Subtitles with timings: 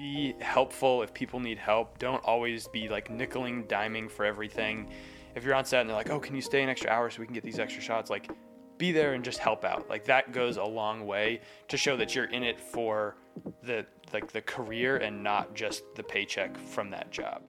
[0.00, 1.98] be helpful if people need help.
[1.98, 4.88] Don't always be like nickeling, diming for everything.
[5.34, 7.20] If you're on set and they're like, "Oh, can you stay an extra hour so
[7.20, 8.30] we can get these extra shots?" Like,
[8.78, 9.90] be there and just help out.
[9.90, 13.16] Like that goes a long way to show that you're in it for
[13.62, 17.42] the like the career and not just the paycheck from that job.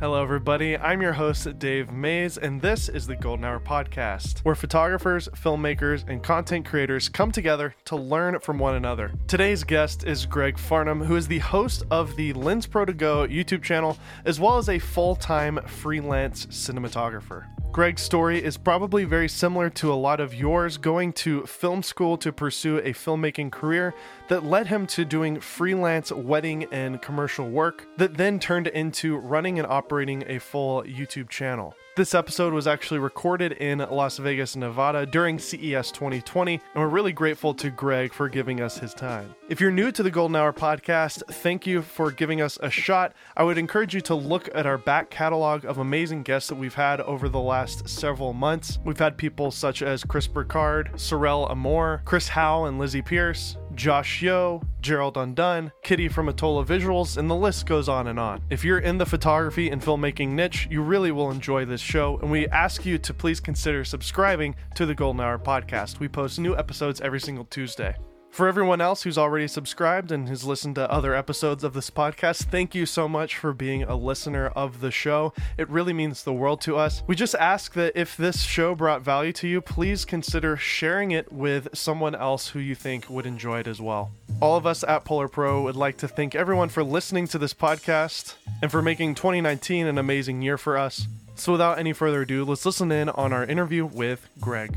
[0.00, 0.78] Hello, everybody.
[0.78, 6.08] I'm your host, Dave Mays, and this is the Golden Hour Podcast, where photographers, filmmakers,
[6.08, 9.12] and content creators come together to learn from one another.
[9.26, 13.26] Today's guest is Greg Farnham, who is the host of the Lens Pro to Go
[13.26, 17.44] YouTube channel, as well as a full time freelance cinematographer.
[17.72, 22.18] Greg's story is probably very similar to a lot of yours, going to film school
[22.18, 23.94] to pursue a filmmaking career
[24.26, 29.60] that led him to doing freelance wedding and commercial work that then turned into running
[29.60, 31.76] and operating a full YouTube channel.
[32.00, 37.12] This episode was actually recorded in Las Vegas, Nevada during CES 2020, and we're really
[37.12, 39.34] grateful to Greg for giving us his time.
[39.50, 43.12] If you're new to the Golden Hour podcast, thank you for giving us a shot.
[43.36, 46.72] I would encourage you to look at our back catalog of amazing guests that we've
[46.72, 48.78] had over the last several months.
[48.82, 54.20] We've had people such as Chris Burkard, Sorelle Amore, Chris Hau and Lizzie Pierce, Josh
[54.20, 58.42] Yeo, Gerald Undone, Kitty from Atola Visuals, and the list goes on and on.
[58.50, 62.30] If you're in the photography and filmmaking niche, you really will enjoy this show, and
[62.30, 65.98] we ask you to please consider subscribing to the Golden Hour podcast.
[65.98, 67.96] We post new episodes every single Tuesday.
[68.30, 72.44] For everyone else who's already subscribed and has listened to other episodes of this podcast,
[72.44, 75.34] thank you so much for being a listener of the show.
[75.58, 77.02] It really means the world to us.
[77.08, 81.32] We just ask that if this show brought value to you, please consider sharing it
[81.32, 84.12] with someone else who you think would enjoy it as well.
[84.40, 88.36] All of us at PolarPro would like to thank everyone for listening to this podcast
[88.62, 91.08] and for making 2019 an amazing year for us.
[91.34, 94.76] So, without any further ado, let's listen in on our interview with Greg.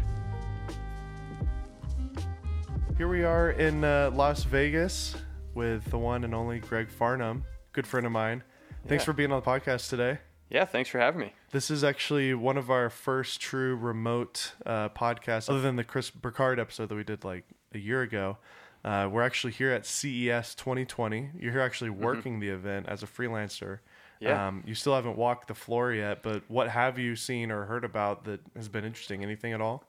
[3.04, 5.14] Here we are in uh, Las Vegas
[5.54, 8.44] with the one and only Greg Farnham, good friend of mine.
[8.88, 9.08] Thanks Yeah.
[9.08, 10.20] for being on the podcast today.
[10.50, 11.34] Yeah, thanks for having me.
[11.52, 16.12] This is actually one of our first true remote uh, podcasts, other than the Chris
[16.12, 17.44] Burkard episode that we did like
[17.74, 18.38] a year ago.
[18.86, 21.31] Uh, we're actually here at CES 2020.
[21.38, 23.80] You're here actually working the event as a freelancer.
[24.22, 24.47] Yeah.
[24.47, 27.84] Um, you still haven't walked the floor yet, but what have you seen or heard
[27.84, 29.24] about that has been interesting?
[29.24, 29.84] Anything at all?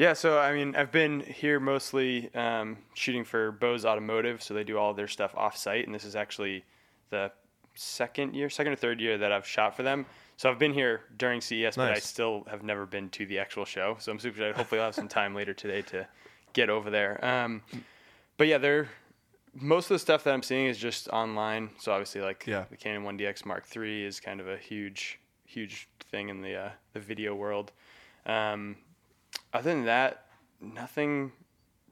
[0.00, 4.64] Yeah, so I mean, I've been here mostly um, shooting for Bose Automotive, so they
[4.64, 6.64] do all their stuff off site, and this is actually
[7.10, 7.30] the
[7.74, 10.06] second year, second or third year that I've shot for them.
[10.38, 13.66] So I've been here during CES, but I still have never been to the actual
[13.66, 13.98] show.
[14.00, 14.56] So I'm super excited.
[14.56, 16.08] Hopefully, I'll have some time later today to
[16.54, 17.22] get over there.
[17.22, 17.60] Um,
[18.38, 18.88] but yeah, they're
[19.52, 21.68] most of the stuff that I'm seeing is just online.
[21.78, 22.64] So obviously, like Yeah.
[22.70, 26.70] the Canon 1DX Mark III is kind of a huge, huge thing in the uh,
[26.94, 27.72] the video world.
[28.24, 28.76] Um,
[29.52, 30.26] other than that,
[30.60, 31.32] nothing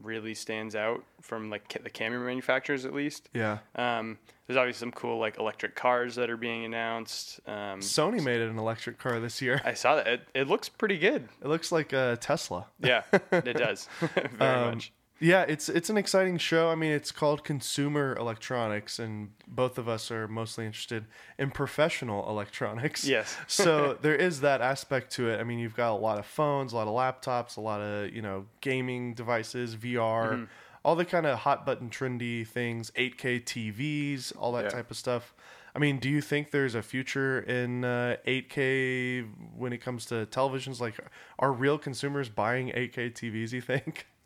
[0.00, 3.28] really stands out from like ca- the camera manufacturers, at least.
[3.34, 3.58] Yeah.
[3.74, 7.40] Um, there's obviously some cool like electric cars that are being announced.
[7.46, 9.60] Um, Sony made an electric car this year.
[9.64, 10.06] I saw that.
[10.06, 11.28] It, it looks pretty good.
[11.42, 12.66] It looks like a Tesla.
[12.80, 14.92] Yeah, it does very Um, much.
[15.20, 16.70] Yeah, it's it's an exciting show.
[16.70, 21.06] I mean, it's called Consumer Electronics, and both of us are mostly interested
[21.38, 23.04] in professional electronics.
[23.04, 23.36] Yes.
[23.48, 25.40] so there is that aspect to it.
[25.40, 28.12] I mean, you've got a lot of phones, a lot of laptops, a lot of
[28.12, 30.44] you know gaming devices, VR, Mm-hmm.
[30.84, 34.70] all the kind of hot button trendy things, 8K TVs, all that Yeah.
[34.70, 35.34] type of stuff.
[35.74, 40.26] I mean, do you think there's a future in uh, 8K when it comes to
[40.26, 40.80] televisions?
[40.80, 40.94] Like,
[41.38, 43.52] are real consumers buying 8K TVs?
[43.52, 44.06] You think?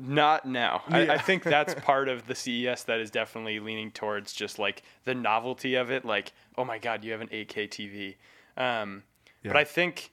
[0.00, 0.82] Not now.
[0.88, 1.12] I, Yeah.
[1.14, 5.14] I think that's part of the CES that is definitely leaning towards just like the
[5.14, 6.04] novelty of it.
[6.04, 8.16] Like, oh my God, you have an 8K TV.
[8.56, 9.02] Um,
[9.52, 10.10] But I think,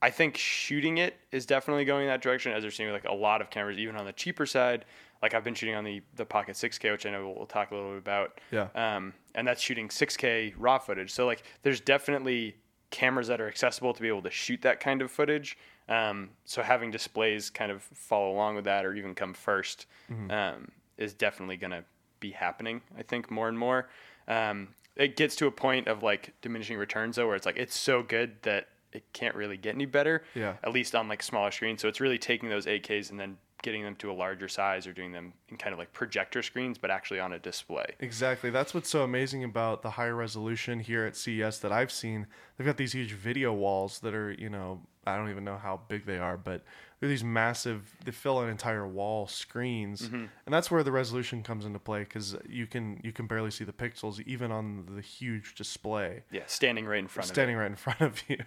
[0.00, 2.52] I think shooting it is definitely going that direction.
[2.52, 4.84] As they're seeing like a lot of cameras, even on the cheaper side.
[5.22, 7.70] Like I've been shooting on the the Pocket 6K, which I know we'll, we'll talk
[7.70, 8.40] a little bit about.
[8.50, 8.68] Yeah.
[8.74, 11.12] Um, and that's shooting 6K raw footage.
[11.12, 12.56] So like, there's definitely
[12.92, 15.58] cameras that are accessible to be able to shoot that kind of footage.
[15.88, 19.86] Um, so having displays kind of follow along with that, or even come 1st
[20.30, 21.84] um, is definitely going to
[22.20, 22.82] be happening.
[22.96, 23.88] I think more and more.
[24.28, 27.76] Um, it gets to a point of like diminishing returns though, where it's like it's
[27.76, 30.22] so good that it can't really get any better.
[30.34, 30.54] Yeah.
[30.62, 31.80] At least on like smaller screens.
[31.80, 34.92] So it's really taking those 8Ks and then getting them to a larger size or
[34.92, 37.86] doing them in kind of like projector screens, but actually on a display.
[38.00, 38.50] Exactly.
[38.50, 42.26] That's what's so amazing about the high resolution here at CES that I've seen.
[42.56, 45.80] They've got these huge video walls that are, you know, I don't even know how
[45.88, 46.62] big they are, but
[47.00, 50.02] they're these massive, they fill an entire wall screens.
[50.02, 50.26] Mm-hmm.
[50.46, 53.64] And that's where the resolution comes into play because you can, you can barely see
[53.64, 56.22] the pixels even on the huge display.
[56.30, 58.38] Yeah, standing right in front standing right in front of you.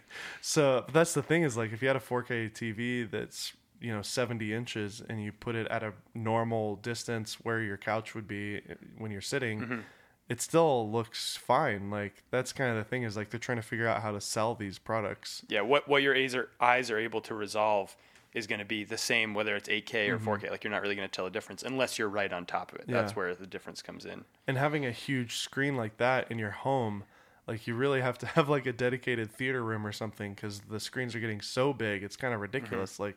[0.42, 3.54] So that's the thing is like if you had a 4K TV that's
[3.86, 8.16] you know 70 inches and you put it at a normal distance where your couch
[8.16, 9.84] would be uh, when you're sitting,
[10.28, 11.90] it still looks fine.
[11.92, 14.20] Like that's kind of the thing is like they're trying to figure out how to
[14.22, 15.44] sell these products.
[15.48, 17.96] Yeah, what what your eyes are, eyes are able to resolve
[18.34, 20.30] is going to be the same whether it's 8K or Mm-hmm.
[20.30, 20.52] 4K.
[20.52, 22.80] Like you're not really going to tell the difference unless you're right on top of
[22.80, 22.86] it.
[22.88, 22.96] Yeah.
[23.02, 24.26] That's where the difference comes in.
[24.48, 27.04] And having a huge screen like that in your home,
[27.48, 30.80] like you really have to have like a dedicated theater room or something because the
[30.80, 32.04] screens are getting so big.
[32.04, 33.00] It's kind of ridiculous.
[33.00, 33.16] Like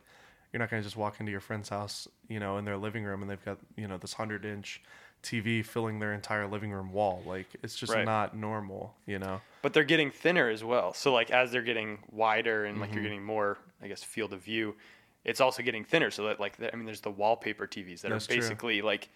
[0.52, 3.04] you're not going to just walk into your friend's house, you know, in their living
[3.04, 4.82] room and they've got you know this hundred inch
[5.22, 7.22] TV filling their entire living room wall.
[7.26, 8.04] Like it's just Right.
[8.04, 9.40] not normal, you know.
[9.62, 10.92] But they're getting thinner as well.
[10.94, 13.02] So like as they're getting wider and like you're Mm-hmm.
[13.02, 14.76] getting more, I guess, field of view,
[15.24, 16.10] it's also getting thinner.
[16.10, 18.36] So that like I mean, there's the wallpaper TVs that That's are true.
[18.36, 19.08] basically like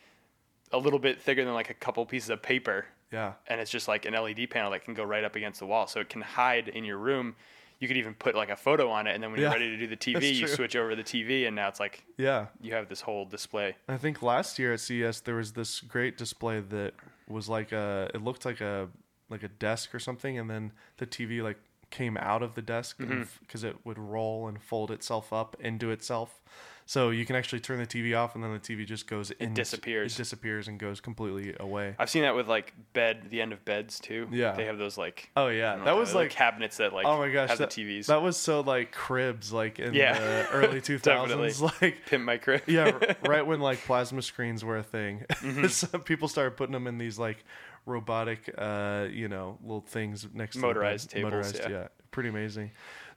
[0.72, 3.34] a little bit thicker than like a couple pieces of paper, Yeah.
[3.46, 5.86] and it's just like an LED panel that can go right up against the wall,
[5.86, 7.36] so it can hide in your room.
[7.82, 9.70] You could even put like a photo on it, and then when Yeah, you're ready
[9.70, 12.46] to do the TV, you switch over the TV, and now it's like Yeah.
[12.60, 13.74] you have this whole display.
[13.88, 16.94] I think last year at CES there was this great display that
[17.26, 18.88] was like a it looked like a
[19.28, 21.58] like a desk or something and then the TV like
[21.90, 23.22] came out of the desk Mm-hmm.
[23.40, 26.40] because it would roll and fold itself up into itself.
[26.86, 29.54] So you can actually turn the TV off and then the TV just goes in
[29.54, 30.14] disappears.
[30.14, 31.94] It disappears and goes completely away.
[31.98, 34.28] I've seen that with like bed, the end of beds too.
[34.30, 34.52] Yeah.
[34.52, 37.30] they have those like Oh yeah, that know, was like cabinets that like oh my
[37.30, 38.06] gosh have that, the TVs.
[38.06, 40.18] that was so like cribs like in Yeah.
[40.18, 42.62] the early 2000s like Pimp my crib.
[42.66, 42.90] yeah,
[43.26, 45.66] right when like plasma screens were a thing, Mm-hmm.
[45.68, 47.44] so people started putting them in these like
[47.86, 51.30] robotic, uh, you know, little things next Motorized to the bed.
[51.30, 51.88] tables, Motorized, yeah.
[52.10, 52.70] pretty amazing.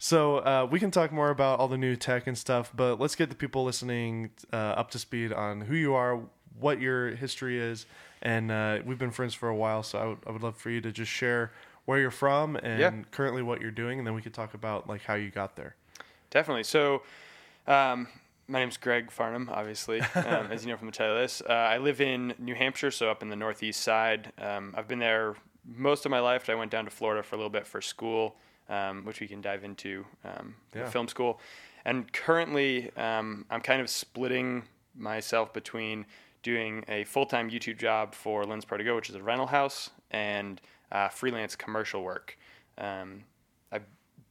[0.06, 3.16] So uh, we can talk more about all the new tech and stuff, but let's
[3.16, 6.20] get the people listening uh, up to speed on who you are,
[6.60, 7.88] what your history is,
[8.22, 10.70] and uh, we've been friends for a while, so I would, I would love for
[10.70, 11.54] you to just share
[11.86, 12.92] where you're from and Yeah.
[13.10, 15.76] currently what you're doing, and then we could talk about like how you got there.
[16.30, 16.66] Definitely.
[16.66, 17.02] So,
[17.66, 18.08] um,
[18.48, 21.42] my name's Greg Farnham, obviously, um, as you know from the title of this.
[21.42, 24.34] Uh, I live in New Hampshire, so up in the northeast side.
[24.38, 25.34] Um, I've been there
[25.66, 26.48] most of my life.
[26.48, 28.36] I went down to Florida for a little bit for school,
[28.70, 30.84] um, which we can dive into um, Yeah.
[30.84, 31.40] the film school.
[31.86, 34.64] And currently, um, I'm kind of splitting
[34.96, 36.06] myself between
[36.42, 39.48] doing a full time YouTube job for Lens Pro to Go, which is a rental
[39.48, 42.38] house, and uh, freelance commercial work.
[42.78, 43.24] Um,
[43.72, 43.80] I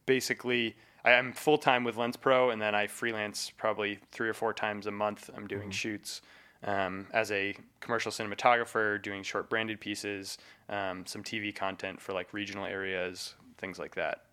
[0.05, 4.33] basically I am full time with Lens Pro, and then I freelance probably three or
[4.33, 5.29] four times a month.
[5.35, 6.21] I'm doing shoots
[6.63, 12.33] um, as a commercial cinematographer, doing short branded pieces, um, some TV content for like
[12.33, 14.23] regional areas, things like that.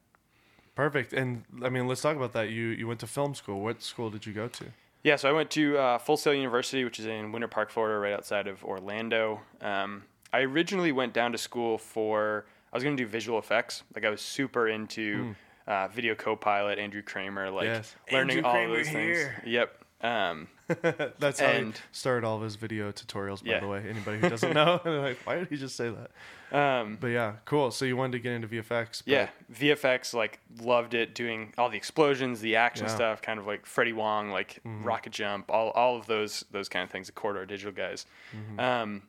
[0.74, 1.12] Perfect.
[1.12, 2.48] And I mean, let's talk about that.
[2.50, 3.60] You you went to film school.
[3.60, 4.64] What school did you go to?
[5.04, 7.98] Yeah, so I went to uh, Full Sail University, which is in Winter Park, Florida,
[7.98, 9.40] right outside of Orlando.
[9.60, 13.82] Um, I originally went down to school for I was going to do visual effects.
[13.94, 15.34] Like I was super into
[15.66, 17.94] uh, Video Copilot, Andrew Kramer, like Yes.
[18.12, 19.34] learning Andrew all Kramer of those here.
[19.42, 19.52] things.
[19.52, 19.84] Yep.
[20.02, 20.48] Um,
[21.19, 23.60] That's how he started all of his video tutorials, by Yeah.
[23.60, 23.84] the way.
[23.88, 26.56] Anybody who doesn't know, like, why did he just say that?
[26.56, 27.70] um, But yeah, cool.
[27.70, 29.02] So you wanted to get into VFX.
[29.04, 31.14] But yeah, VFX like loved it.
[31.14, 32.88] Doing all the explosions, the action Yeah.
[32.90, 32.96] Mm-hmm.
[32.96, 36.90] stuff, kind of like Freddie Wong, like RocketJump, all all of those those kind of
[36.90, 37.06] things.
[37.06, 38.60] The corridor digital guys, Mm-hmm.
[38.60, 39.02] um,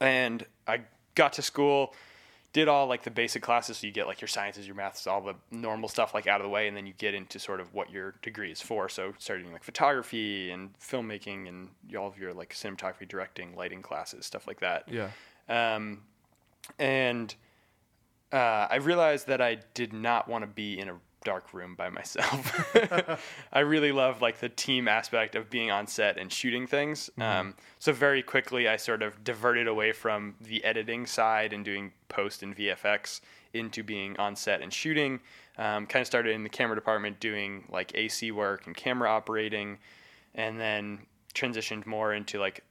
[0.00, 0.80] and I
[1.14, 1.94] got to school,
[2.54, 3.78] did all like the basic classes.
[3.78, 6.44] So you get like your sciences, your maths, all the normal stuff like out of
[6.44, 8.88] the way, and then you get into sort of what your degree is for.
[8.88, 11.68] So started doing like photography and filmmaking and
[11.98, 14.88] all of your like cinematography, directing, lighting classes, stuff like that.
[14.88, 15.10] Yeah.
[15.48, 16.02] Um,
[16.78, 17.34] and
[18.32, 20.94] uh, I realized that I did not want to be in a
[21.24, 22.52] dark room by myself.
[23.52, 27.10] I really love like the team aspect of being on set and shooting things.
[27.18, 31.92] Um, so very quickly, I sort of diverted away from the editing side and doing
[32.08, 33.20] post and VFX
[33.52, 35.20] into being on set and shooting.
[35.56, 39.78] Um, kind of started in the camera department doing like AC work and camera operating,
[40.34, 42.64] and then transitioned more into like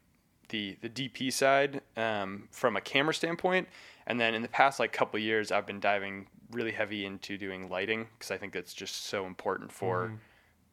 [0.50, 3.68] the the DP side um, from a camera standpoint,
[4.08, 7.70] and then in the past like couple years, I've been diving really heavy into doing
[7.70, 10.14] lighting because I think that's just so important for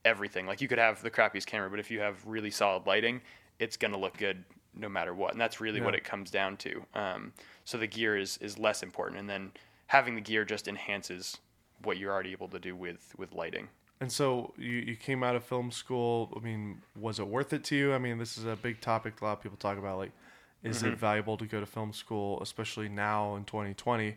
[0.04, 0.46] everything.
[0.46, 3.20] Like you could have the crappiest camera, but if you have really solid lighting,
[3.58, 4.44] it's gonna look good
[4.74, 6.82] no matter what, and that's really what it comes down to.
[6.94, 7.32] Um,
[7.64, 9.52] so the gear is is less important, and then
[9.86, 11.38] having the gear just enhances
[11.82, 13.68] what you're already able to do with with lighting.
[14.00, 16.32] And so you, you came out of film school.
[16.34, 17.92] I mean, was it worth it to you?
[17.92, 19.98] I mean, this is a big topic a lot of people talk about.
[19.98, 20.12] Like,
[20.62, 20.92] is Mm-hmm.
[20.92, 24.16] it valuable to go to film school, especially now in 2020?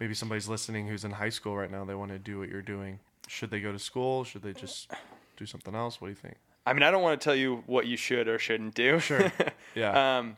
[0.00, 1.84] Maybe somebody's listening who's in high school right now.
[1.84, 2.98] They want to do what you're doing.
[3.28, 4.24] Should they go to school?
[4.24, 4.90] Should they just
[5.36, 6.00] do something else?
[6.00, 6.34] What do you think?
[6.66, 8.98] I mean, I don't want to tell you what you should or shouldn't do.
[8.98, 9.32] Sure.
[9.74, 10.18] Yeah.
[10.18, 10.36] Um,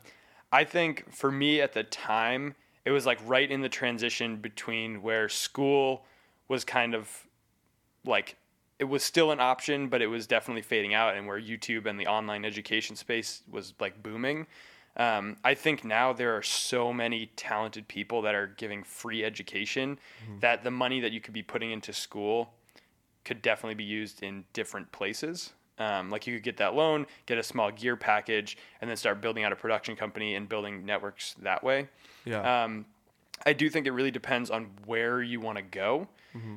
[0.51, 5.01] I think for me at the time, it was like right in the transition between
[5.01, 6.05] where school
[6.47, 7.27] was kind of
[8.05, 8.35] like
[8.79, 11.99] it was still an option, but it was definitely fading out, and where YouTube and
[11.99, 14.47] the online education space was like booming.
[14.97, 19.99] Um, I think now there are so many talented people that are giving free education
[20.39, 22.49] that the money that you could be putting into school
[23.23, 25.53] could definitely be used in different places.
[25.79, 29.21] Um, like you could get that loan, get a small gear package, and then start
[29.21, 31.87] building out a production company and building networks that way.
[32.25, 32.63] Yeah.
[32.63, 32.85] Um,
[33.45, 36.07] I do think it really depends on where you want to go.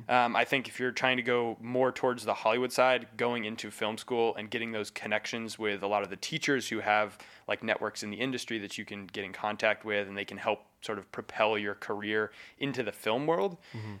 [0.09, 3.71] Um, I think if you're trying to go more towards the Hollywood side, going into
[3.71, 7.63] film school and getting those connections with a lot of the teachers who have like
[7.63, 10.61] networks in the industry that you can get in contact with and they can help
[10.81, 13.57] sort of propel your career into the film world.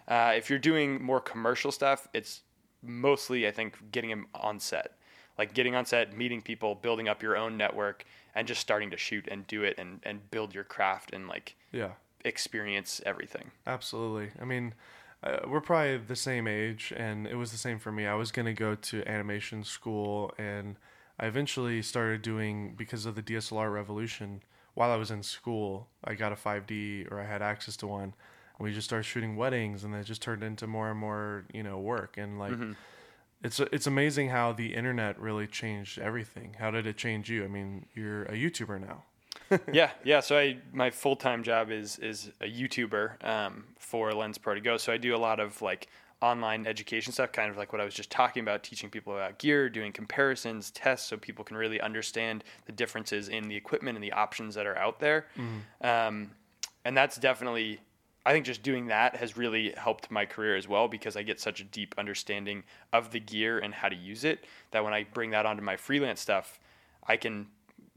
[0.07, 2.41] Uh, if you're doing more commercial stuff, it's
[2.81, 4.97] mostly, I think, getting them on set.
[5.37, 8.97] Like getting on set, meeting people, building up your own network, and just starting to
[8.97, 11.91] shoot and do it and, and build your craft and like yeah.
[12.25, 13.51] experience everything.
[13.65, 14.31] Absolutely.
[14.41, 14.73] I mean,
[15.23, 18.07] uh, we're probably the same age, and it was the same for me.
[18.07, 20.77] I was going to go to animation school, and
[21.19, 24.41] I eventually started doing, because of the DSLR revolution,
[24.73, 28.13] while I was in school, I got a 5D or I had access to one.
[28.57, 31.61] And we just started shooting weddings, and it just turned into more and more, you
[31.61, 32.17] know, work.
[32.17, 32.53] And like,
[33.43, 36.55] it's it's amazing how the internet really changed everything.
[36.59, 37.43] How did it change you?
[37.43, 39.03] I mean, you're a YouTuber now.
[39.73, 40.19] yeah, yeah.
[40.19, 44.61] So I my full time job is is a YouTuber um, for Lens Pro to
[44.61, 44.77] Go.
[44.77, 45.87] So I do a lot of like
[46.21, 49.39] online education stuff, kind of like what I was just talking about, teaching people about
[49.39, 54.03] gear, doing comparisons, tests, so people can really understand the differences in the equipment and
[54.03, 55.25] the options that are out there.
[55.81, 56.31] Um,
[56.85, 57.79] and that's definitely
[58.25, 61.39] I think just doing that has really helped my career as well because I get
[61.39, 65.05] such a deep understanding of the gear and how to use it that when I
[65.05, 66.59] bring that onto my freelance stuff,
[67.07, 67.47] I can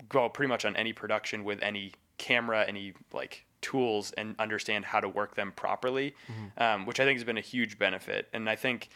[0.09, 5.01] go pretty much on any production with any camera, any like tools, and understand how
[5.01, 6.15] to work them properly,
[6.59, 8.29] um, which I think has been a huge benefit.
[8.33, 8.89] And I think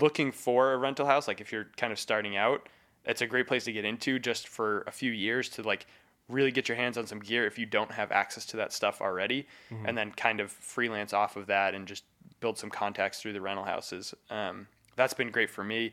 [0.00, 2.68] looking for a rental house, like if you're kind of starting out,
[3.04, 5.86] it's a great place to get into just for a few years to like
[6.28, 9.00] really get your hands on some gear if you don't have access to that stuff
[9.00, 9.46] already,
[9.84, 12.04] and then kind of freelance off of that and just
[12.38, 14.14] build some contacts through the rental houses.
[14.30, 14.66] Um,
[14.96, 15.92] that's been great for me.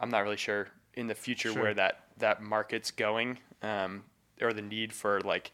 [0.00, 1.62] I'm not really sure in the future Sure.
[1.62, 4.04] where that that market's going, um,
[4.40, 5.52] or the need for like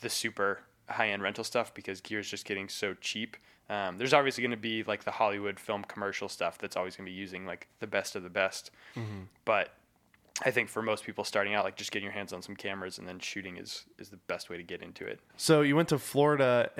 [0.00, 3.36] the super high end rental stuff because gear is just getting so cheap.
[3.68, 7.06] Um, there's obviously going to be like the Hollywood film commercial stuff that's always going
[7.06, 8.72] to be using like the best of the best.
[9.44, 9.72] But
[10.44, 12.98] I think for most people starting out, like just getting your hands on some cameras
[12.98, 15.20] and then shooting is is the best way to get into it.
[15.36, 16.70] So you went to Florida.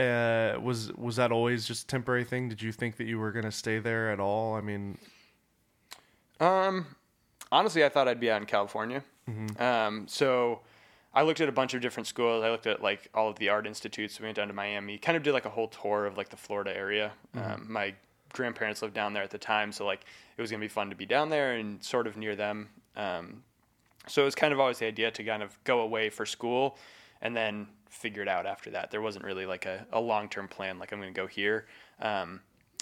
[0.56, 2.48] Uh, was was that always just a temporary thing?
[2.48, 4.54] Did you think that you were going to stay there at all?
[4.56, 4.98] I mean,
[6.40, 6.86] Um,
[7.52, 9.02] honestly, I thought I'd be out in California.
[9.60, 10.60] Um, so
[11.14, 12.42] I looked at a bunch of different schools.
[12.44, 14.18] I looked at like all of the art institutes.
[14.20, 14.98] We went down to Miami.
[14.98, 17.12] Kind of did like a whole tour of like the Florida area.
[17.34, 17.94] Um, my
[18.32, 20.00] grandparents lived down there at the time, so like
[20.36, 22.68] it was gonna be fun to be down there and sort of near them.
[22.96, 23.42] Um,
[24.06, 26.76] so it was kind of always the idea to kind of go away for school
[27.22, 28.90] and then figure it out after that.
[28.90, 31.66] There wasn't really like a, a long term plan, like I'm going to go here.
[32.00, 32.40] Um,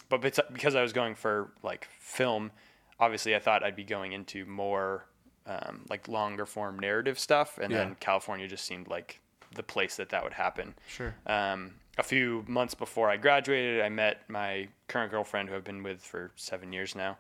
[0.09, 2.51] but because I was going for like film,
[3.01, 5.05] obviously I thought I'd be going into more
[5.47, 7.59] um, like longer form narrative stuff.
[7.59, 7.79] And Yeah.
[7.79, 9.21] then California just seemed like
[9.55, 10.75] the place that that would happen.
[10.89, 11.15] sure.
[11.27, 15.83] Um, a few months before I graduated, I met my current girlfriend, who I've been
[15.83, 17.17] with for seven years now.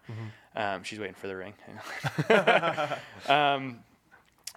[0.54, 1.54] Um, she's waiting for the ring.
[3.28, 3.80] um,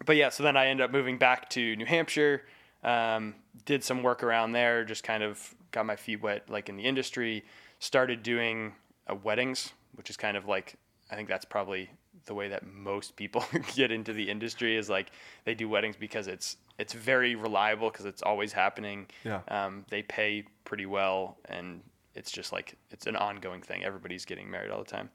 [0.05, 2.43] but yeah, so then I ended up moving back to New Hampshire.
[2.83, 3.35] Um,
[3.65, 6.83] did some work around there, just kind of got my feet wet, like in the
[6.83, 7.43] industry.
[7.79, 8.73] Started doing
[9.09, 10.75] uh, weddings, which is kind of like
[11.11, 11.89] I think that's probably
[12.25, 13.43] the way that most people
[13.75, 15.11] get into the industry is like
[15.43, 19.07] they do weddings because it's it's very reliable because it's always happening.
[19.23, 19.41] Yeah.
[19.49, 21.81] Um, they pay pretty well, and
[22.15, 23.83] it's just like it's an ongoing thing.
[23.83, 25.09] Everybody's getting married all the time.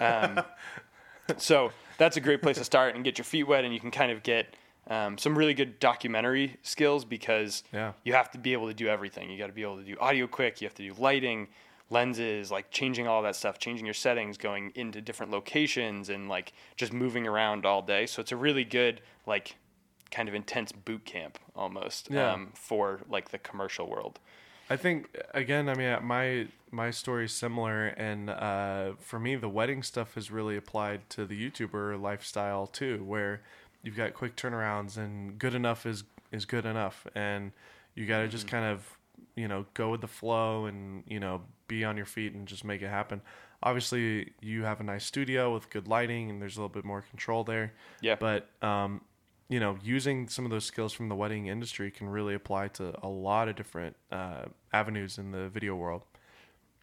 [0.00, 0.44] Um,
[1.36, 3.90] so that's a great place to start and get your feet wet, and you can
[3.90, 4.54] kind of get
[4.88, 7.92] um, some really good documentary skills because Yeah.
[8.04, 9.30] you have to be able to do everything.
[9.30, 10.60] You got to be able to do audio quick.
[10.60, 11.48] You have to do lighting,
[11.90, 16.52] lenses, like changing all that stuff, changing your settings, going into different locations, and like
[16.76, 18.06] just moving around all day.
[18.06, 19.56] So it's a really good like
[20.10, 22.32] kind of intense boot camp almost Yeah.
[22.32, 24.18] um, for like the commercial world.
[24.70, 29.48] I think again, I mean, my my story is similar, and uh, for me, the
[29.48, 33.40] wedding stuff has really applied to the YouTuber lifestyle too, where
[33.82, 37.52] you've got quick turnarounds, and good enough is is good enough, and
[37.94, 38.98] you got to just kind of
[39.36, 42.64] you know go with the flow, and you know be on your feet and just
[42.64, 43.20] make it happen.
[43.62, 47.02] Obviously, you have a nice studio with good lighting, and there's a little bit more
[47.02, 47.72] control there.
[48.00, 48.16] Yeah.
[48.16, 49.02] But um,
[49.48, 52.94] you know, using some of those skills from the wedding industry can really apply to
[53.02, 56.02] a lot of different uh, avenues in the video world.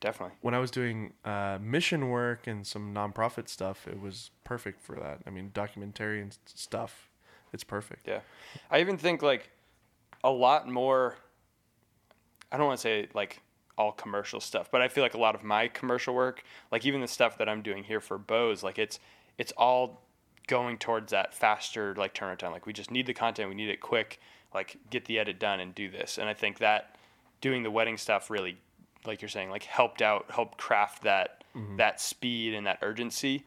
[0.02, 0.36] Definitely.
[0.42, 4.96] When I was doing uh, mission work and some nonprofit stuff, it was perfect for
[4.98, 5.20] that.
[5.26, 7.10] I mean, documentary and stuff,
[7.54, 8.08] it's perfect.
[8.08, 8.20] Yeah.
[8.70, 9.50] I even think like
[10.24, 11.16] a lot more.
[12.52, 13.42] I don't want to say like
[13.78, 17.02] all commercial stuff, but I feel like a lot of my commercial work, like even
[17.02, 19.00] the stuff that I'm doing here for Bose, like it's
[19.38, 20.02] it's all
[20.48, 22.52] going towards that faster like turnaround time.
[22.52, 24.20] Like we just need the content, we need it quick,
[24.54, 26.18] like get the edit done and do this.
[26.18, 26.98] And I think that
[27.42, 28.58] doing the wedding stuff really,
[29.06, 31.78] like you're saying, like helped out, helped craft that mm-hmm.
[31.78, 33.46] that speed and that urgency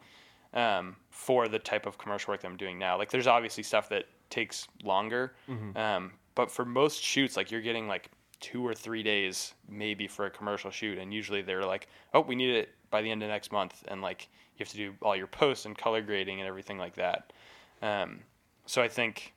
[0.54, 2.98] um, for the type of commercial work that I'm doing now.
[2.98, 5.76] Like there's obviously stuff that takes longer, mm-hmm.
[5.76, 10.26] um, but for most shoots, like you're getting like two or three days maybe for
[10.26, 13.28] a commercial shoot and usually they're like oh we need it by the end of
[13.28, 14.28] next month and like
[14.58, 17.32] you have to do all your posts and color grading and everything like that.
[17.80, 18.20] Um,
[18.66, 19.32] so i think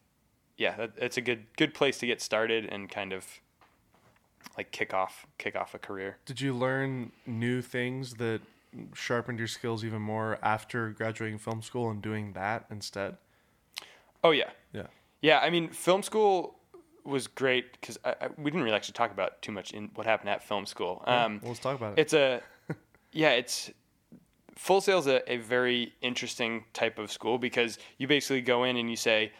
[0.57, 3.25] yeah that, it's a good good place to get started and kind of
[4.57, 6.17] like kick off kick off a career.
[6.25, 8.41] Did you learn new things that
[8.93, 13.17] sharpened your skills even more after graduating film school and doing that instead?
[14.23, 14.49] Oh yeah.
[14.73, 14.87] Yeah.
[15.21, 16.55] Yeah i mean film school
[17.05, 17.97] was great because
[18.37, 21.03] we didn't really actually talk about too much in what happened at film school.
[21.05, 22.01] Um, well, let's talk about it.
[22.01, 22.41] It's a
[23.11, 23.71] yeah, it's
[24.55, 28.77] Full Sail is a, a very interesting type of school because you basically go in
[28.77, 29.31] and you say,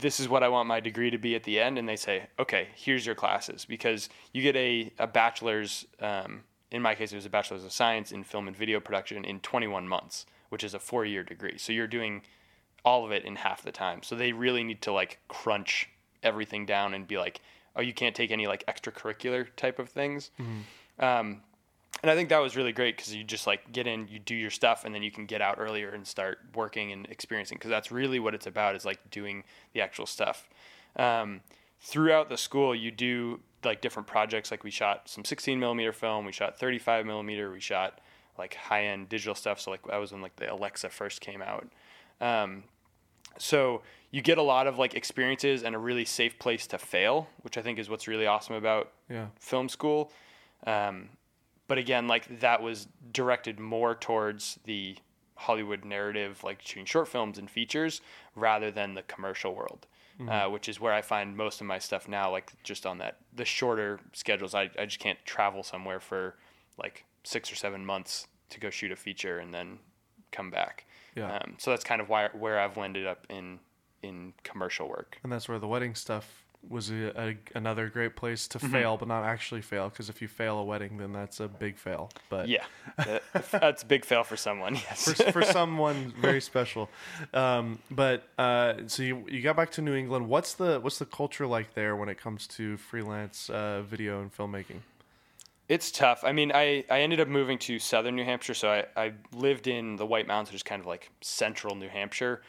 [0.00, 2.26] "This is what I want my degree to be at the end," and they say,
[2.38, 5.86] "Okay, here's your classes." Because you get a a bachelor's.
[6.00, 9.24] Um, in my case, it was a bachelor's of science in film and video production
[9.24, 11.58] in 21 months, which is a four year degree.
[11.58, 12.22] So you're doing
[12.84, 14.02] all of it in half the time.
[14.02, 15.88] So they really need to like crunch
[16.22, 17.40] everything down and be like,
[17.76, 20.30] oh, you can't take any like extracurricular type of things.
[20.40, 21.04] Mm-hmm.
[21.04, 21.42] Um,
[22.02, 24.34] and I think that was really great because you just like get in, you do
[24.34, 27.56] your stuff, and then you can get out earlier and start working and experiencing.
[27.56, 30.48] Because that's really what it's about is like doing the actual stuff.
[30.96, 31.40] Um,
[31.80, 34.50] throughout the school, you do like different projects.
[34.50, 38.00] Like we shot some 16 millimeter film, we shot 35 millimeter, we shot
[38.38, 39.60] like high end digital stuff.
[39.60, 41.68] So like that was when like the Alexa first came out.
[42.20, 42.64] Um,
[43.38, 47.28] so you get a lot of like experiences and a really safe place to fail,
[47.42, 49.26] which I think is what's really awesome about yeah.
[49.38, 50.12] film school.
[50.66, 51.10] Um,
[51.68, 54.96] but again, like that was directed more towards the
[55.36, 58.00] Hollywood narrative, like shooting short films and features,
[58.34, 59.86] rather than the commercial world,
[60.18, 60.28] mm-hmm.
[60.28, 62.30] uh, which is where I find most of my stuff now.
[62.30, 66.34] Like just on that, the shorter schedules, I, I just can't travel somewhere for
[66.76, 69.78] like six or seven months to go shoot a feature and then
[70.32, 70.86] come back.
[71.14, 71.36] Yeah.
[71.36, 73.60] Um, so that's kind of why where I've landed up in
[74.02, 75.18] in commercial work.
[75.22, 78.72] And that's where the wedding stuff was a, a, another great place to mm-hmm.
[78.72, 79.88] fail, but not actually fail.
[79.88, 82.10] Because if you fail a wedding, then that's a big fail.
[82.28, 82.64] But yeah,
[83.50, 84.78] that's a big fail for someone.
[84.90, 86.88] Yes, for, for someone very special.
[87.34, 90.28] Um, but uh, so you you got back to New England.
[90.28, 94.34] What's the what's the culture like there when it comes to freelance uh, video and
[94.34, 94.80] filmmaking?
[95.68, 96.24] It's tough.
[96.24, 99.68] I mean, I, I ended up moving to southern New Hampshire, so I, I lived
[99.68, 102.42] in the White Mountains, which is kind of like central New Hampshire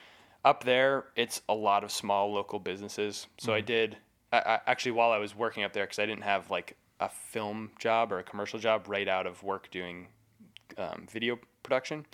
[0.44, 3.28] up there, it's a lot of small local businesses.
[3.38, 3.58] So mm-hmm.
[3.58, 3.98] I did
[4.32, 7.10] I, I, actually while I was working up there because I didn't have like a
[7.10, 10.08] film job or a commercial job right out of work doing
[10.78, 12.06] um, video production.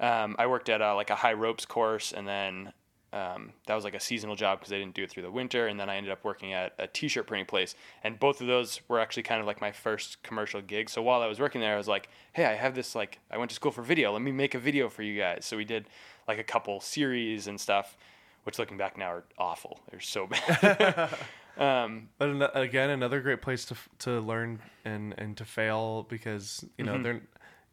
[0.00, 2.72] Um, I worked at a, like a high ropes course, and then
[3.12, 5.68] um, that was like a seasonal job because I didn't do it through the winter.
[5.68, 8.80] And then I ended up working at a t-shirt printing place, and both of those
[8.88, 10.90] were actually kind of like my first commercial gig.
[10.90, 13.38] So while I was working there, I was like, "Hey, I have this like I
[13.38, 14.12] went to school for video.
[14.12, 15.86] Let me make a video for you guys." So we did
[16.26, 17.96] like a couple series and stuff,
[18.44, 19.80] which looking back now are awful.
[19.90, 21.10] They're so bad.
[21.58, 26.64] um, but an- again, another great place to to learn and and to fail because
[26.78, 27.02] you know mm-hmm.
[27.02, 27.20] they're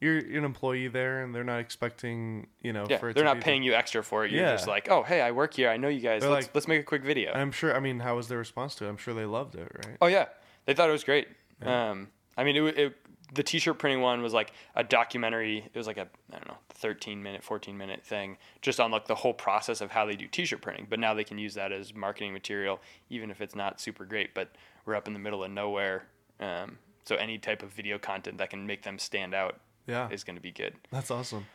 [0.02, 3.68] you're an employee there and they're not expecting you know yeah, they're not paying the...
[3.68, 4.52] you extra for it you're yeah.
[4.52, 6.80] just like oh hey i work here i know you guys let's, like, let's make
[6.80, 9.14] a quick video i'm sure i mean how was their response to it i'm sure
[9.14, 10.26] they loved it right oh yeah
[10.66, 11.28] they thought it was great
[11.62, 11.90] yeah.
[11.90, 12.96] um, i mean it, it,
[13.32, 15.58] the t-shirt printing one was like a documentary.
[15.58, 19.06] It was like a I don't know, 13 minute, 14 minute thing just on like
[19.06, 20.86] the whole process of how they do t-shirt printing.
[20.88, 24.34] But now they can use that as marketing material, even if it's not super great.
[24.34, 24.50] But
[24.84, 26.04] we're up in the middle of nowhere,
[26.40, 30.24] um, so any type of video content that can make them stand out, yeah, is
[30.24, 30.74] going to be good.
[30.90, 31.46] That's awesome.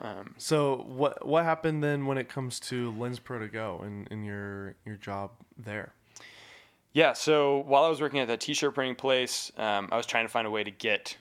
[0.00, 4.06] Um, so what what happened then when it comes to Lens Pro to go and
[4.08, 5.92] in, in your your job there?
[6.92, 10.24] Yeah, so while I was working at that t-shirt printing place, um, I was trying
[10.24, 11.18] to find a way to get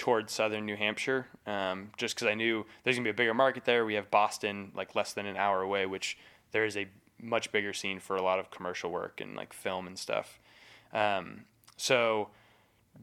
[0.00, 3.66] towards southern New Hampshire, um, just because I knew there's gonna be a bigger market
[3.66, 3.84] there.
[3.84, 6.16] We have Boston like less than an hour away, which
[6.52, 6.88] there is a
[7.20, 10.40] much bigger scene for a lot of commercial work and like film and stuff.
[10.94, 11.42] Um,
[11.76, 12.30] so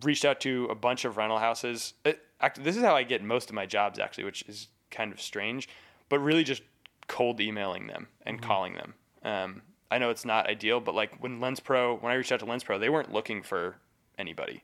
[0.03, 1.93] reached out to a bunch of rental houses.
[2.03, 2.19] It,
[2.60, 5.69] this is how I get most of my jobs actually, which is kind of strange,
[6.10, 6.63] but really just
[7.07, 8.47] cold emailing them and mm-hmm.
[8.47, 8.93] calling them.
[9.23, 12.39] Um, I know it's not ideal, but like when Lens Pro, when I reached out
[12.39, 13.75] to Lens Pro, they weren't looking for
[14.17, 14.63] anybody.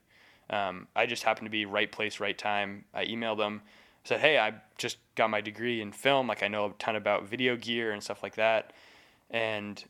[0.50, 2.86] Um, I just happened to be right place, right time.
[2.94, 3.62] I emailed them,
[4.04, 6.28] said, "Hey, I just got my degree in film.
[6.28, 8.74] Like I know a ton about video gear and stuff like that."
[9.30, 9.84] And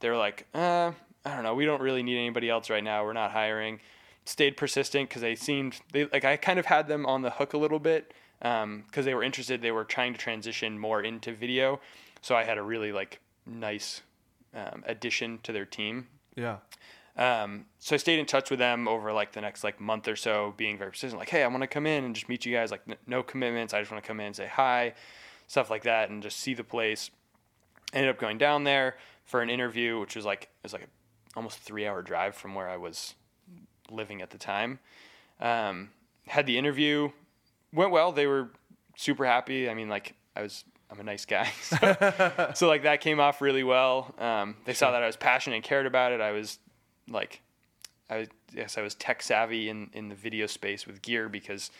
[0.00, 0.92] they were like, uh,
[1.24, 3.04] I don't know, we don't really need anybody else right now.
[3.04, 3.80] We're not hiring.
[4.24, 7.52] Stayed persistent because they seemed they like I kind of had them on the hook
[7.52, 9.60] a little bit because um, they were interested.
[9.60, 11.80] They were trying to transition more into video,
[12.20, 14.02] so I had a really like nice
[14.54, 16.06] um, addition to their team.
[16.36, 16.58] Yeah.
[17.16, 20.16] Um, so I stayed in touch with them over like the next like month or
[20.16, 21.18] so, being very persistent.
[21.18, 22.70] Like, hey, I want to come in and just meet you guys.
[22.70, 23.74] Like, n- no commitments.
[23.74, 24.94] I just want to come in and say hi,
[25.46, 27.10] stuff like that, and just see the place.
[27.92, 30.88] Ended up going down there for an interview, which was like it was like a,
[31.36, 33.14] almost a three hour drive from where I was
[33.90, 34.78] living at the time.
[35.40, 35.90] Um,
[36.26, 37.10] had the interview,
[37.72, 38.12] went well.
[38.12, 38.50] They were
[38.96, 39.68] super happy.
[39.68, 41.50] I mean, like I was I'm a nice guy.
[41.62, 44.14] So, so like that came off really well.
[44.18, 46.20] Um, they saw that I was passionate and cared about it.
[46.20, 46.58] I was
[47.10, 47.42] like,
[48.08, 51.70] I guess I was tech savvy in, in the video space with gear because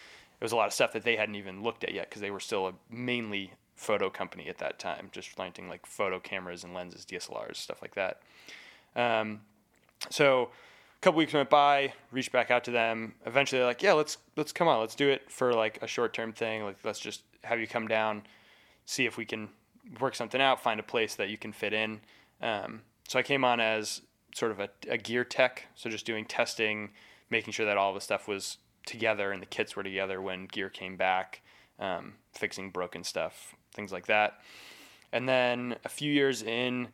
[0.41, 2.31] it was a lot of stuff that they hadn't even looked at yet because they
[2.31, 6.75] were still a mainly photo company at that time, just renting like photo cameras and
[6.75, 8.21] lenses, DSLRs, stuff like that.
[8.95, 9.41] Um,
[10.11, 10.51] so
[10.97, 13.15] a couple weeks went by, reached back out to them.
[13.25, 16.13] Eventually, they're like, "Yeah, let's let's come on, let's do it for like a short
[16.13, 16.63] term thing.
[16.63, 18.23] Like, let's just have you come down,
[18.85, 19.49] see if we can
[19.99, 22.01] work something out, find a place that you can fit in."
[22.43, 24.03] Um, so I came on as
[24.35, 26.91] sort of a, a gear tech, so just doing testing,
[27.31, 30.69] making sure that all the stuff was together and the kits were together when gear
[30.69, 31.43] came back,
[31.79, 34.41] um, fixing broken stuff, things like that.
[35.13, 36.89] And then a few years in,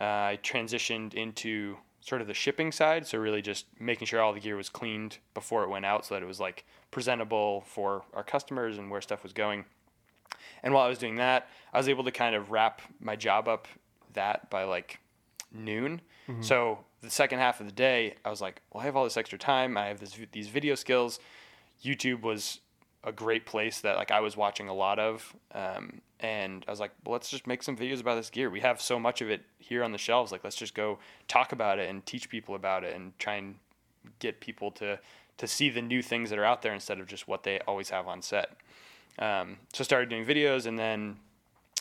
[0.00, 3.06] uh, I transitioned into sort of the shipping side.
[3.06, 6.14] So really just making sure all the gear was cleaned before it went out so
[6.14, 9.64] that it was like presentable for our customers and where stuff was going.
[10.62, 13.48] And while I was doing that, I was able to kind of wrap my job
[13.48, 13.68] up
[14.14, 14.98] that by like
[15.52, 16.00] noon.
[16.40, 19.16] So the second half of the day, I was like, well, I have all this
[19.16, 19.76] extra time.
[19.76, 21.18] I have this these video skills.
[21.84, 22.60] YouTube was
[23.04, 26.78] a great place that like I was watching a lot of, um, and I was
[26.78, 28.48] like, well, let's just make some videos about this gear.
[28.48, 30.30] We have so much of it here on the shelves.
[30.30, 33.56] Like, let's just go talk about it and teach people about it and try and
[34.18, 34.98] get people to
[35.38, 37.90] to see the new things that are out there instead of just what they always
[37.90, 38.56] have on set.
[39.18, 41.16] Um, so started doing videos, and then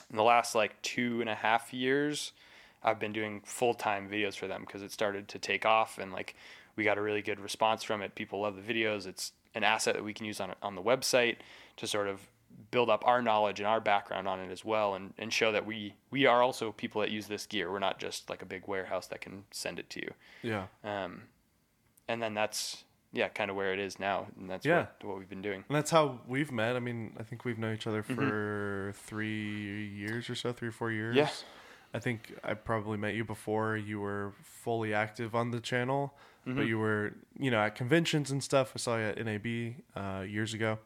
[0.10, 2.32] in the last like two and a half years,
[2.84, 6.12] I've been doing full time videos for them because it started to take off and
[6.12, 6.36] like
[6.76, 8.16] we got a really good response from it.
[8.16, 9.06] People love the videos.
[9.08, 11.38] It's an asset that we can use on on the website
[11.78, 12.22] to sort of
[12.70, 15.66] build up our knowledge and our background on it as well and, and show that
[15.66, 17.72] we we are also people that use this gear.
[17.72, 20.14] We're not just like a big warehouse that can send it to you.
[20.42, 20.66] Yeah.
[20.84, 21.24] Um,
[22.08, 24.86] and then that's yeah, kind of where it is now, and that's Yeah.
[25.02, 25.66] what, what we've been doing.
[25.68, 26.78] And that's how we've met.
[26.78, 28.16] I mean, I think we've known each other Mm-hmm.
[28.16, 31.18] for three years or so, three or four years.
[31.18, 31.30] Yeah.
[31.94, 36.14] I think I probably met you before you were fully active on the channel,
[36.48, 36.58] Mm-hmm.
[36.58, 38.72] but you were, you know, at conventions and stuff.
[38.76, 40.80] I saw you at NAB uh, years ago.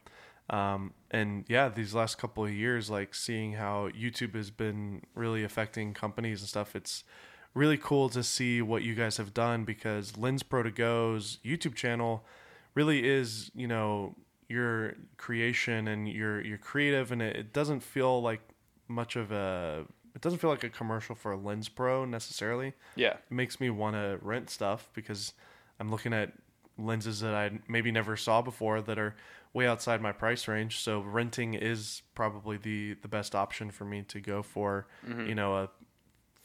[0.50, 5.46] Um, and yeah, these last couple of years, like seeing how YouTube has been really
[5.46, 7.06] affecting companies and stuff, it's
[7.54, 11.74] really cool to see what you guys have done because Lens Pro to Go's YouTube
[11.74, 12.26] channel
[12.74, 14.13] really is, you know,
[14.50, 18.41] your creation and you're you're creative and it, it doesn't feel like
[18.89, 22.73] much of a it doesn't feel like a commercial for a Lens Pro necessarily.
[22.95, 23.13] Yeah.
[23.13, 25.34] It makes me want to rent stuff because
[25.80, 26.32] I'm looking at
[26.78, 29.15] lenses that I maybe never saw before that are
[29.54, 30.80] way outside my price range.
[30.80, 35.28] So renting is probably the the best option for me to go for, Mm-hmm.
[35.28, 35.69] you know, a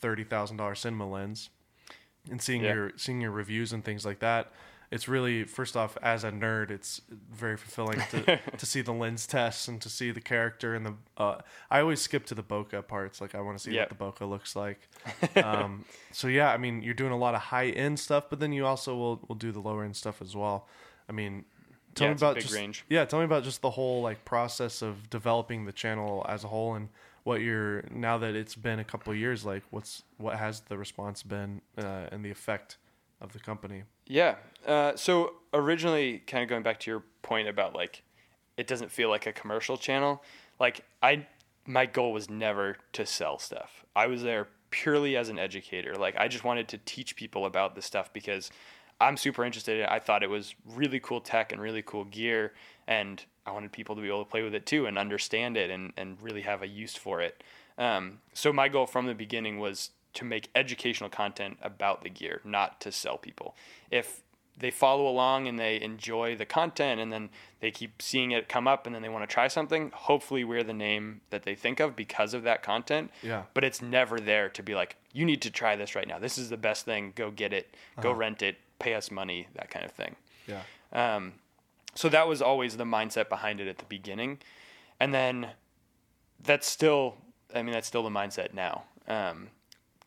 [0.00, 1.48] thirty thousand dollar cinema lens.
[2.30, 2.74] And seeing Yeah.
[2.74, 4.52] your seeing your reviews and things like that,
[4.90, 7.00] it's really first off as a nerd, it's
[7.30, 10.94] very fulfilling to to see the lens tests and to see the character and the.
[11.16, 11.38] Uh,
[11.70, 13.20] I always skip to the bokeh parts.
[13.20, 13.90] Like I want to see Yep.
[14.00, 14.88] what the bokeh looks like.
[15.36, 18.52] um, so yeah, I mean, you're doing a lot of high end stuff, but then
[18.52, 20.66] you also will will do the lower end stuff as well.
[21.08, 21.44] I mean,
[21.94, 22.84] tell Yeah, me about just range.
[22.88, 26.48] yeah, tell me about just the whole like process of developing the channel as a
[26.48, 26.88] whole and
[27.22, 30.78] what you're now that it's been a couple of years like what's what has the
[30.78, 32.78] response been uh, and the effect
[33.20, 34.34] of the company Yeah.
[34.66, 38.02] Uh, so originally, kind of going back to your point about like,
[38.56, 40.22] it doesn't feel like a commercial channel.
[40.58, 41.26] Like I,
[41.64, 43.84] my goal was never to sell stuff.
[43.94, 45.94] I was there purely as an educator.
[45.94, 48.50] Like I just wanted to teach people about this stuff because
[49.00, 49.88] I'm super interested in it.
[49.90, 52.52] I thought it was really cool tech and really cool gear,
[52.86, 55.70] and I wanted people to be able to play with it too and understand it
[55.70, 57.42] and, and really have a use for it.
[57.78, 62.40] Um, so my goal from the beginning was to make educational content about the gear,
[62.44, 63.54] not to sell people.
[63.90, 64.22] If
[64.58, 68.68] they follow along and they enjoy the content and then they keep seeing it come
[68.68, 71.80] up and then they want to try something, hopefully we're the name that they think
[71.80, 73.10] of because of that content.
[73.22, 73.44] Yeah.
[73.54, 76.18] But it's never there to be like, you need to try this right now.
[76.18, 77.12] This is the best thing.
[77.14, 77.74] Go get it.
[78.00, 78.56] Go rent it.
[78.78, 79.48] Pay us money.
[79.54, 80.16] That kind of thing.
[80.46, 81.34] yeah Um,
[81.94, 84.38] so that was always the mindset behind it at the beginning,
[85.00, 85.48] and then
[86.42, 87.16] that's still,
[87.54, 88.84] I mean, that's still the mindset now.
[89.08, 89.48] Um,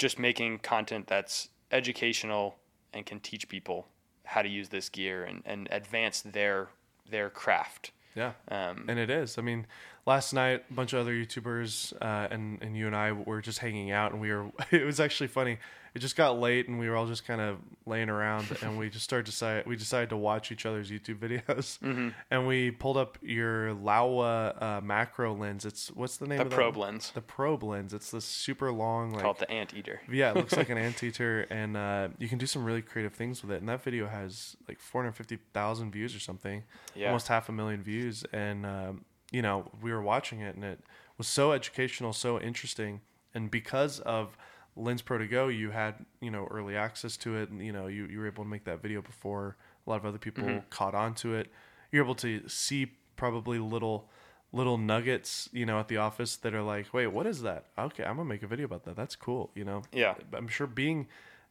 [0.03, 2.57] just making content that's educational,
[2.93, 3.87] and can teach people
[4.25, 6.67] how to use this gear and, and advance their
[7.09, 7.91] their craft.
[8.15, 9.37] Yeah, Um, and it is.
[9.37, 9.65] I mean,
[10.05, 13.59] last night a bunch of other YouTubers uh, and and you and I were just
[13.59, 14.51] hanging out, and we were.
[14.71, 15.57] It was actually funny.
[15.95, 18.89] It just got late, and we were all just kind of laying around, and we
[18.89, 19.67] just started decide.
[19.67, 22.09] We decided to watch each other's YouTube videos, Mm-hmm.
[22.31, 25.65] and we pulled up your Laowa uh, macro lens.
[25.65, 27.93] It's what's the name the of probe lens The probe lens.
[27.93, 30.01] It's this super long, like called the anteater.
[30.11, 33.43] yeah, it looks like an anteater, and uh, you can do some really creative things
[33.43, 33.59] with it.
[33.59, 36.63] And that video has like 450,000 views or something,
[36.95, 37.07] Yeah.
[37.07, 38.25] almost half a million views.
[38.33, 40.79] And um, you know, we were watching it, and it
[41.17, 43.01] was so educational, so interesting.
[43.33, 44.37] And because of
[44.77, 47.87] Lens Pro to Go, you had you know early access to it, and you know
[47.87, 50.59] you, you were able to make that video before a lot of other people mm-hmm.
[50.69, 51.51] caught on to it.
[51.91, 54.07] You're able to see probably little
[54.53, 57.65] little nuggets, you know, at the office that are like, wait, what is that?
[57.77, 58.95] Okay, I'm gonna make a video about that.
[58.95, 59.81] That's cool, you know.
[59.91, 60.13] Yeah.
[60.31, 61.07] I'm sure being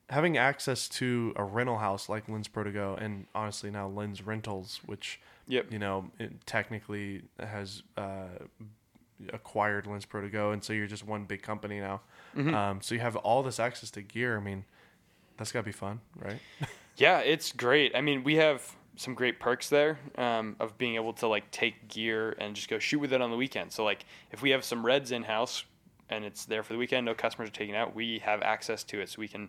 [0.09, 4.25] having access to a rental house like Lens Pro to Go, and honestly now Lens
[4.25, 5.73] Rentals, which Yep.
[5.73, 8.29] you know it technically has uh,
[9.33, 12.01] acquired Lens Pro to Go, and so you're just one big company now.
[12.37, 12.55] Mm-hmm.
[12.55, 14.37] Um, so you have all this access to gear.
[14.37, 14.65] I mean,
[15.37, 16.41] that's gotta be fun, right?
[16.97, 17.97] Yeah, it's great.
[17.97, 21.89] I mean, we have some great perks there um, of being able to like take
[21.89, 23.73] gear and just go shoot with it on the weekend.
[23.73, 25.65] So like if we have some reds in house
[26.11, 29.01] and it's there for the weekend, no customers are taking out, we have access to
[29.01, 29.49] it, so we can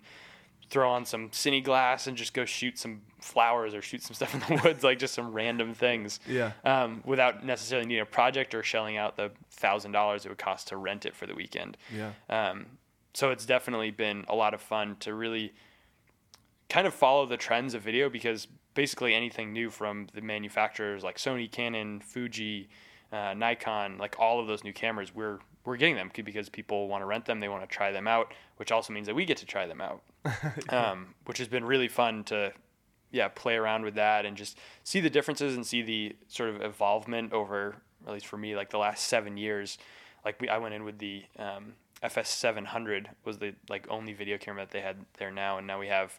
[0.69, 4.33] throw on some cine glass and just go shoot some flowers or shoot some stuff
[4.33, 6.19] in the woods, like just some random things.
[6.27, 6.51] Yeah.
[6.63, 10.69] Um, without necessarily needing a project or shelling out the thousand dollars it would cost
[10.69, 11.77] to rent it for the weekend.
[11.95, 12.11] Yeah.
[12.29, 12.65] Um,
[13.13, 15.53] so it's definitely been a lot of fun to really
[16.69, 21.17] kind of follow the trends of video because basically anything new from the manufacturers like
[21.17, 22.69] Sony, Canon, Fuji,
[23.11, 27.01] uh, Nikon, like all of those new cameras, we're we're getting them because people want
[27.01, 29.37] to rent them, they want to try them out, which also means that we get
[29.37, 30.01] to try them out,
[30.69, 32.53] um, which has been really fun to
[33.11, 36.61] yeah play around with that and just see the differences and see the sort of
[36.61, 37.75] evolvement over
[38.07, 39.77] at least for me like the last seven years.
[40.25, 44.63] Like we, I went in with the um, FS700 was the like only video camera
[44.63, 45.57] that they had there now.
[45.57, 46.17] And now we have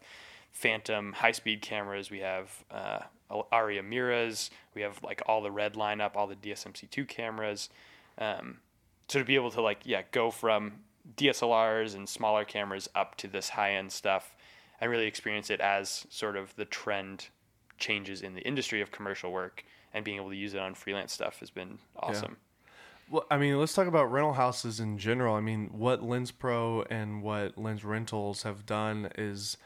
[0.51, 2.09] Phantom high speed cameras.
[2.09, 4.49] We have uh, Arri Amiras.
[4.73, 7.69] We have like all the red lineup all the DSMC2 cameras.
[8.17, 8.59] Um,
[9.07, 10.79] so to be able to like yeah go from
[11.17, 14.35] DSLRs and smaller cameras up to this high end stuff
[14.81, 17.27] and really experience it as sort of the trend
[17.77, 19.63] changes in the industry of commercial work
[19.93, 22.37] and being able to use it on freelance stuff has been awesome.
[23.09, 25.35] Well, I mean, let's talk about rental houses in general.
[25.35, 29.57] I mean, what Lens Pro and what Lens Rentals have done is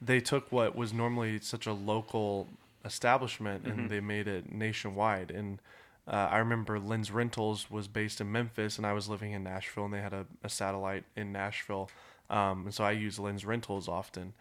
[0.00, 2.48] they took what was normally such a local
[2.84, 3.88] establishment and mm-hmm.
[3.88, 5.30] they made it nationwide.
[5.30, 5.60] And
[6.08, 9.86] uh, I remember Lens Rentals was based in Memphis, and I was living in Nashville,
[9.86, 11.90] and they had a, a satellite in Nashville.
[12.30, 14.32] Um, and so I use Lens Rentals often.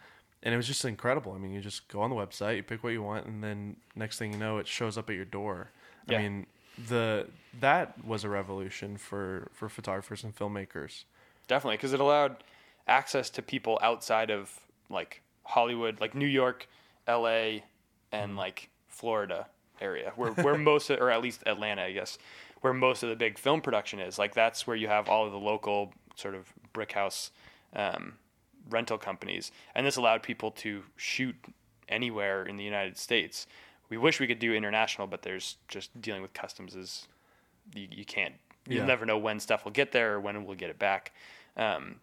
[0.44, 1.32] And it was just incredible.
[1.32, 3.78] I mean, you just go on the website, you pick what you want, and then
[3.96, 5.72] next thing you know, it shows up at your door.
[6.08, 6.20] Yeah.
[6.20, 6.46] I mean,
[6.88, 7.28] the
[7.62, 11.06] that was a revolution for for photographers and filmmakers.
[11.48, 12.44] Definitely, because it allowed
[12.88, 16.68] access to people outside of like Hollywood, like New York,
[17.08, 17.64] L.A.,
[18.12, 19.48] and like Florida
[19.82, 22.18] area, where where most, of, or at least Atlanta, I guess,
[22.62, 24.18] where most of the big film production is.
[24.20, 27.32] Like that's where you have all of the local sort of brick house
[27.76, 28.14] um,
[28.70, 31.36] rental companies, and this allowed people to shoot
[31.90, 33.48] anywhere in the United States.
[33.90, 37.08] We wish we could do international, but there's just dealing with customs is
[37.76, 38.34] you, you can't.
[38.68, 38.86] You'll Yeah.
[38.86, 41.12] never know when stuff will get there or when we'll get it back.
[41.56, 41.98] Um,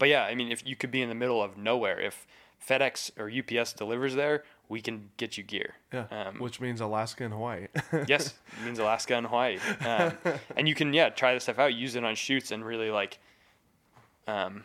[0.00, 2.26] but yeah, I mean, if you could be in the middle of nowhere, if
[2.66, 5.74] FedEx or UPS delivers there, we can get you gear.
[5.92, 7.68] Yeah, Um, which means Alaska and Hawaii.
[8.08, 9.58] yes, it means Alaska and Hawaii.
[9.84, 10.12] Um,
[10.56, 13.18] and you can yeah try this stuff out, use it on shoots, and really like
[14.26, 14.64] um,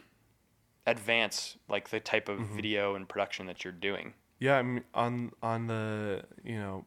[0.87, 2.55] advance like the type of Mm-hmm.
[2.55, 4.13] video and production that you're doing.
[4.39, 6.85] yeah, I mean, on on the you know,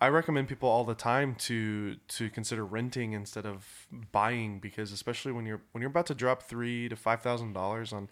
[0.00, 5.32] I recommend people all the time to to consider renting instead of buying because especially
[5.32, 8.08] when you're when you're about to drop three to five thousand dollars on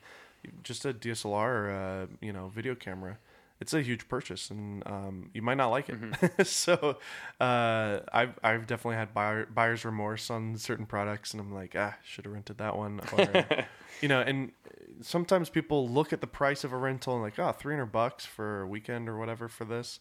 [0.63, 3.19] just a DSLR or a you know video camera.
[3.59, 6.47] It's a huge purchase, and um, you might not like it.
[6.47, 6.99] so,
[7.41, 11.95] uh, I've I've definitely had buyer, buyer's remorse on certain products, and I'm like, ah,
[12.05, 13.01] should have rented that one.
[13.17, 13.47] Or,
[14.03, 14.53] you know, and
[15.01, 18.63] sometimes people look at the price of a rental and like, oh, 300 bucks for
[18.63, 20.01] a weekend or whatever for this.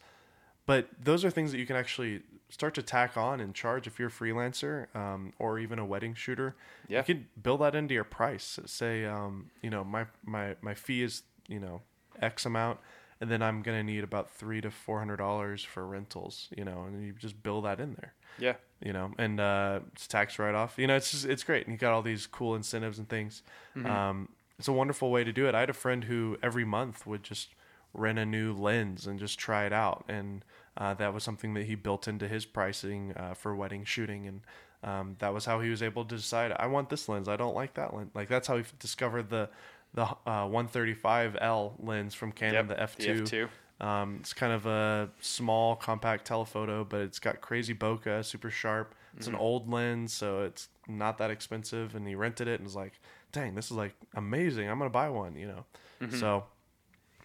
[0.65, 3.99] But those are things that you can actually start to tack on and charge if
[3.99, 6.55] you're a freelancer um, or even a wedding shooter.
[6.87, 6.99] Yeah.
[6.99, 8.59] You could build that into your price.
[8.65, 11.81] Say, um, you know, my, my, my fee is, you know,
[12.21, 12.79] X amount,
[13.21, 17.05] and then I'm going to need about three to $400 for rentals, you know, and
[17.05, 20.75] you just build that in there Yeah, you know, and uh, it's tax write off.
[20.77, 23.41] You know, it's just, it's great, and you got all these cool incentives and things.
[23.85, 25.55] Um, it's a wonderful way to do it.
[25.55, 27.49] I had a friend who every month would just
[27.93, 30.05] rent a new lens and just try it out.
[30.07, 30.43] And
[30.77, 34.27] uh, that was something that he built into his pricing uh, for wedding shooting.
[34.27, 34.41] And
[34.83, 37.27] um, that was how he was able to decide, I want this lens.
[37.27, 38.11] I don't like that lens.
[38.13, 39.49] Like that's how he discovered the
[39.95, 43.29] the uh, 135L lens from Canon, Yep, the F2.
[43.29, 43.47] The
[43.81, 43.85] F2.
[43.85, 48.95] Um, it's kind of a small, compact telephoto, but it's got crazy bokeh, super sharp.
[49.17, 49.35] It's Mm-hmm.
[49.35, 51.95] an old lens, so it's not that expensive.
[51.95, 52.93] And he rented it and was like,
[53.31, 54.69] "Dang, this is like amazing!
[54.69, 55.65] I'm gonna buy one." You know,
[56.01, 56.17] Mm-hmm.
[56.19, 56.45] so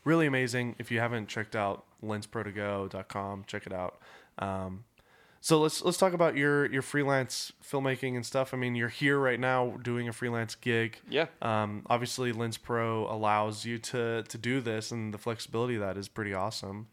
[0.05, 0.75] really amazing.
[0.79, 4.01] If you haven't checked out lensprotogo.com, check it out.
[4.39, 4.85] Um,
[5.41, 8.53] so let's let's talk about your your freelance filmmaking and stuff.
[8.53, 10.99] I mean, you're here right now doing a freelance gig.
[11.09, 11.27] Yeah.
[11.41, 15.97] Um, obviously, Lens Pro allows you to to do this, and the flexibility of that
[15.97, 16.89] is pretty awesome.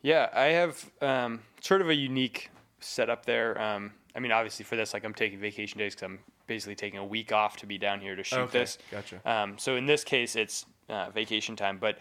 [0.00, 3.60] Yeah, I have um, sort of a unique setup there.
[3.60, 6.18] Um, I mean, obviously for this, like I'm taking vacation days because I'm
[6.48, 8.78] basically taking a week off to be down here to shoot Okay, this.
[8.90, 9.20] gotcha.
[9.24, 11.78] Um, so in this case, it's uh, vacation time.
[11.80, 11.98] But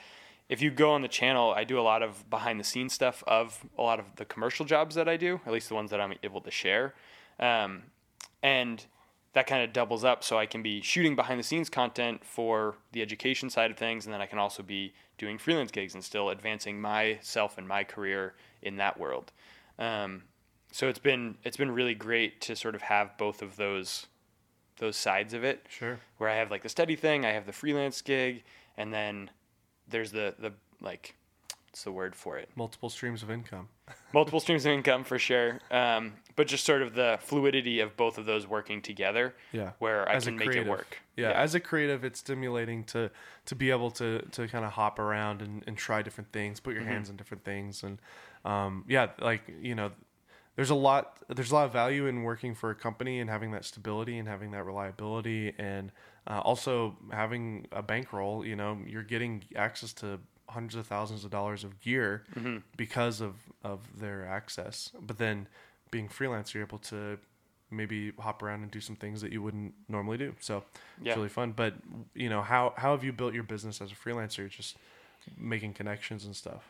[0.52, 3.24] if you go on the channel, I do a lot of behind the scenes stuff
[3.26, 6.02] of a lot of the commercial jobs that I do, at least the ones that
[6.02, 6.94] I'm able to share.
[7.40, 7.84] Um,
[8.44, 8.86] and
[9.32, 12.76] that kind of doubles up so I can be shooting behind the scenes content for
[12.92, 16.04] the education side of things, and then I can also be doing freelance gigs and
[16.04, 19.32] still advancing myself and my career in that world.
[19.80, 20.24] Um,
[20.74, 24.08] so it's been it's been really great to sort of have both of those
[24.78, 26.00] those sides of it Sure.
[26.18, 28.44] where I have like the steady thing, I have the freelance gig,
[28.76, 29.30] and then
[29.92, 31.16] there's the the like
[31.70, 32.50] what's the word for it?
[32.56, 33.70] Multiple streams of income.
[34.14, 35.60] Multiple streams of income for sure.
[35.70, 39.36] Um, but just sort of the fluidity of both of those working together.
[39.54, 39.72] Yeah.
[39.80, 41.00] Where I As can make it work.
[41.16, 43.12] Yeah, as a creative, it's stimulating to
[43.46, 46.74] to be able to to kind of hop around and, and try different things, put
[46.74, 46.92] your Mm-hmm.
[46.92, 48.00] hands in different things, and
[48.44, 49.92] um, yeah, like you know,
[50.56, 53.52] there's a lot there's a lot of value in working for a company and having
[53.52, 55.92] that stability and having that reliability, and
[56.28, 58.46] uh, also having a bankroll.
[58.46, 62.58] You know, you're getting access to hundreds of thousands of dollars of gear Mm-hmm.
[62.78, 65.48] because of of their access, but then
[65.92, 67.18] being freelance, you're able to
[67.70, 70.34] maybe hop around and do some things that you wouldn't normally do.
[70.40, 70.64] So
[71.02, 71.12] Yeah.
[71.12, 71.54] it's really fun.
[71.54, 71.74] But
[72.14, 74.50] you know, how how have you built your business as a freelancer?
[74.50, 74.76] Just
[75.38, 76.64] making connections and stuff.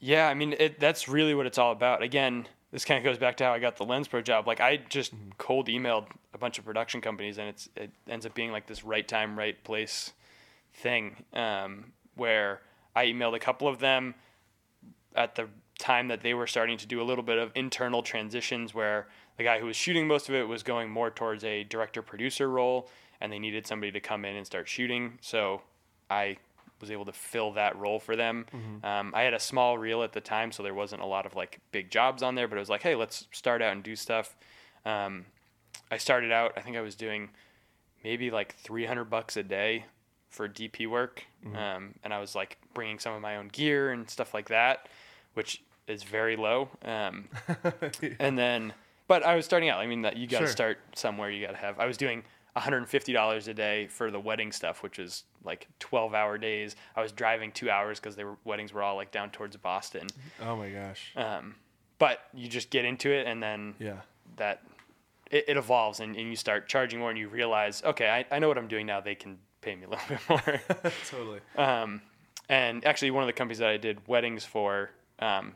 [0.00, 2.02] Yeah, I mean it, that's really what it's all about.
[2.02, 4.46] Again, this kind of goes back to how I got the Lens Pro job.
[4.46, 5.30] Like I just Mm-hmm.
[5.38, 8.84] cold emailed a bunch of production companies, and it's it ends up being like this
[8.84, 10.12] right time, right place
[10.74, 11.24] thing.
[11.32, 12.60] Um, where
[12.96, 14.14] I emailed a couple of them
[15.14, 18.74] at the time that they were starting to do a little bit of internal transitions,
[18.74, 19.06] where
[19.36, 22.48] the guy who was shooting most of it was going more towards a director producer
[22.48, 22.88] role,
[23.20, 25.18] and they needed somebody to come in and start shooting.
[25.20, 25.62] So
[26.10, 26.36] I
[26.82, 28.44] was able to fill that role for them.
[28.84, 31.34] Um, I had a small reel at the time, so there wasn't a lot of
[31.34, 33.96] like big jobs on there, but it was like, hey, let's start out and do
[33.96, 34.36] stuff.
[34.84, 35.24] Um,
[35.90, 37.30] I started out, I think I was doing
[38.04, 39.84] maybe like 300 bucks a day
[40.28, 41.24] for DP work.
[41.56, 44.88] Um, and I was like bringing some of my own gear and stuff like that,
[45.34, 46.68] which is very low.
[46.84, 47.28] Um,
[48.18, 48.72] and then,
[49.08, 49.78] but I was starting out.
[49.80, 50.52] I mean, that you got to Sure.
[50.52, 51.30] start somewhere.
[51.30, 51.78] You got to have.
[51.78, 52.24] I was doing
[52.56, 56.76] $150 a day for the wedding stuff, which is like 12 hour days.
[56.94, 60.06] I was driving two hours because they were weddings were all like down towards Boston.
[60.42, 61.12] Oh my gosh.
[61.16, 61.54] Um,
[61.98, 64.00] but you just get into it, and then Yeah.
[64.36, 64.62] that
[65.30, 68.38] it, it evolves, and, and you start charging more, and you realize, okay, I, I
[68.38, 69.00] know what I'm doing now.
[69.00, 70.60] They can pay me a little bit more.
[71.08, 71.40] totally.
[71.56, 72.02] Um,
[72.48, 75.54] and actually, one of the companies that I did weddings for, um,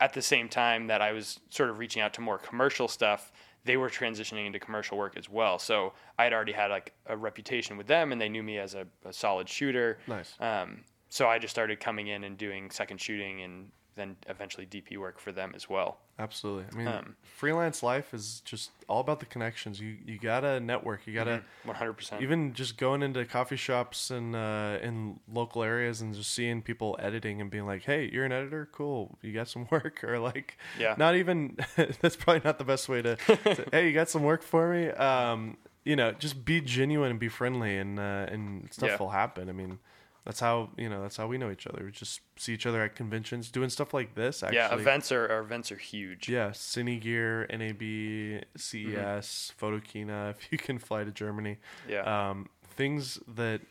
[0.00, 3.30] at the same time that I was sort of reaching out to more commercial stuff,
[3.64, 5.58] they were transitioning into commercial work as well.
[5.58, 8.74] So I had already had like a reputation with them, and they knew me as
[8.74, 9.98] a, a solid shooter.
[10.06, 10.34] Nice.
[10.40, 14.96] Um, so I just started coming in and doing second shooting, and then eventually DP
[14.96, 15.98] work for them as well.
[16.18, 16.64] Absolutely.
[16.72, 19.80] I mean, Um, freelance life is just all about the connections.
[19.80, 21.06] You you gotta network.
[21.06, 22.22] You gotta One hundred percent.
[22.22, 26.96] even just going into coffee shops and uh, in local areas and just seeing people
[26.98, 29.18] editing and being like, "Hey, you're an editor, cool.
[29.22, 30.94] You got some work," or like, Yeah.
[30.98, 31.56] not even.
[32.00, 33.16] that's probably not the best way to.
[33.16, 34.88] to hey, you got some work for me?
[34.90, 38.96] Um, you know, just be genuine and be friendly, and uh, and stuff Yeah.
[38.98, 39.48] will happen.
[39.48, 39.78] I mean.
[40.24, 41.02] That's how you know.
[41.02, 41.82] That's how we know each other.
[41.84, 44.42] We just see each other at conventions, doing stuff like this.
[44.42, 46.28] Actually, yeah, events are our events are huge.
[46.28, 49.64] yeah, Cine Gear, NAB, CES, Mm-hmm.
[49.64, 51.58] Photokina, if you can fly to Germany.
[51.88, 52.02] Yeah.
[52.30, 53.62] Um, things that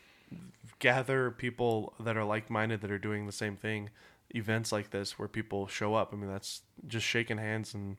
[0.78, 3.90] gather people that are like minded that are doing the same thing.
[4.34, 6.12] Events like this where people show up.
[6.12, 7.96] I mean, that's just shaking hands and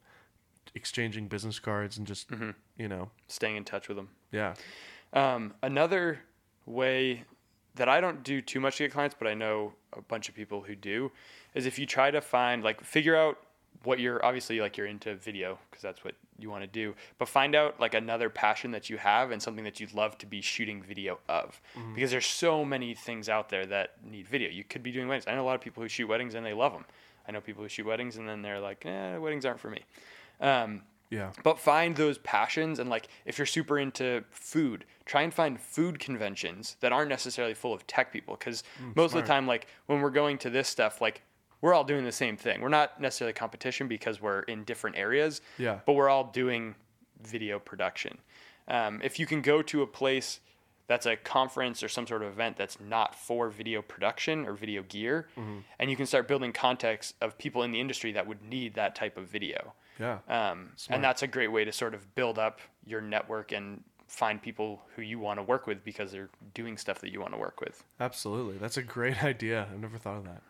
[0.75, 2.51] exchanging business cards and just, Mm-hmm.
[2.77, 4.09] you know, Staying in touch with them.
[4.31, 4.55] yeah.
[5.13, 6.21] Um, another
[6.65, 7.23] way
[7.75, 10.35] that I don't do too much to get clients, but I know a bunch of
[10.35, 11.11] people who do,
[11.53, 13.37] is if you try to find like figure out
[13.83, 17.27] what you're obviously like you're into video because that's what you want to do but
[17.27, 20.41] find out like another passion that you have and something that you'd love to be
[20.41, 21.59] shooting video of.
[21.93, 24.49] Because there's so many things out there that need video.
[24.49, 25.25] You could be doing weddings.
[25.27, 26.85] I know a lot of people who shoot weddings and they love them
[27.27, 29.81] i know people who shoot weddings and then they're like eh, weddings aren't for me.
[30.41, 30.81] Um,
[31.13, 31.31] Yeah.
[31.43, 35.99] but find those passions and like if you're super into food try and find food
[35.99, 38.63] conventions that aren't necessarily full of tech people because
[38.95, 41.21] most of the time like when we're going to this stuff like
[41.61, 45.41] we're all doing the same thing we're not necessarily competition because we're in different areas
[45.57, 45.79] Yeah.
[45.85, 46.75] but we're all doing
[47.21, 48.17] video production
[48.67, 50.39] um, if you can go to a place
[50.87, 54.83] that's a conference or some sort of event that's not for video production or video
[54.83, 55.59] gear Mm-hmm.
[55.79, 58.93] and you can start building context of people in the industry that would need that
[58.95, 60.19] type of video Yeah.
[60.27, 64.41] um, and that's a great way to sort of build up your network and find
[64.41, 67.39] people who you want to work with because they're doing stuff that you want to
[67.39, 67.83] work with.
[67.99, 68.57] Absolutely.
[68.57, 69.67] That's a great idea.
[69.71, 70.41] I've never thought of that.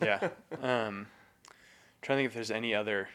[0.00, 0.28] Yeah.
[0.86, 1.06] um,
[2.00, 3.08] trying to think if there's any other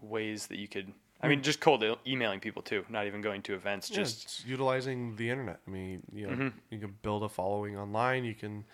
[0.00, 0.92] ways that you could.
[1.22, 3.88] I mean, just cold emailing people too, not even going to events.
[3.90, 5.60] Just it's utilizing the internet.
[5.66, 6.48] I mean, you know, Mm-hmm.
[6.70, 8.24] you can build a following online.
[8.24, 8.64] You can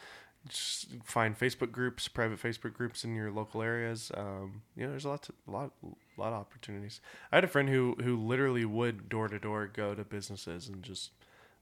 [0.49, 4.11] just find Facebook groups, private Facebook groups in your local areas.
[4.15, 7.01] Um, you know, there's a lot, to, a lot, a lot of opportunities.
[7.33, 10.83] I had a friend who who literally would door to door go to businesses and
[10.83, 11.11] just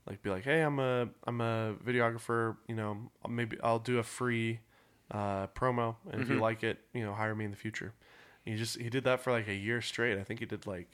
[0.07, 2.57] like be like, "Hey, I'm a I'm a videographer.
[2.69, 4.61] You know, maybe I'll do a free
[5.11, 7.93] uh, promo, and if you like it, you know, hire me in the future."
[8.45, 10.19] He just he did that for like a year straight.
[10.19, 10.89] I think he did like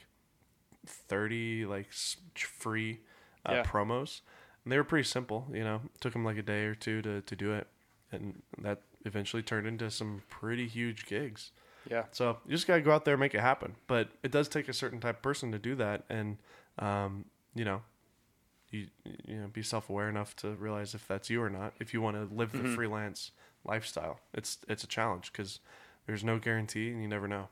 [0.85, 1.91] thirty like
[2.35, 2.99] free
[3.45, 3.63] uh, Yeah.
[3.63, 4.21] promos,
[4.63, 5.47] and they were pretty simple.
[5.53, 7.67] You know, took him like a day or two to to do it,
[8.11, 11.51] and that eventually turned into some pretty huge gigs.
[11.89, 13.75] yeah, So you just gotta go out there and make it happen.
[13.87, 16.37] But it does take a certain type of person to do that, and
[16.79, 17.81] um, you know,
[18.69, 18.87] you
[19.27, 21.73] you know, be self aware enough to realize if that's you or not.
[21.79, 22.75] If you want to live the Mm-hmm.
[22.75, 23.31] freelance
[23.65, 25.59] lifestyle, it's it's a challenge because
[26.07, 27.47] there's no guarantee, and you never know.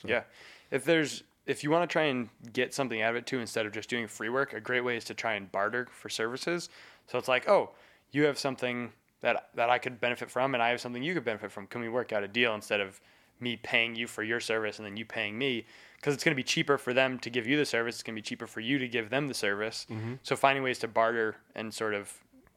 [0.00, 0.22] So, yeah.
[0.70, 3.66] If there's if you want to try and get something out of it too, instead
[3.66, 6.68] of just doing free work, a great way is to try and barter for services.
[7.08, 7.70] So it's like, oh,
[8.12, 8.92] you have something
[9.22, 11.66] that that I could benefit from, and I have something you could benefit from.
[11.66, 13.00] Can we work out a deal instead of
[13.38, 15.66] me paying you for your service and then you paying me?
[15.96, 17.96] Because it's going to be cheaper for them to give you the service.
[17.96, 19.86] It's going to be cheaper for you to give them the service.
[19.90, 20.14] Mm-hmm.
[20.22, 22.12] So finding ways to barter and sort of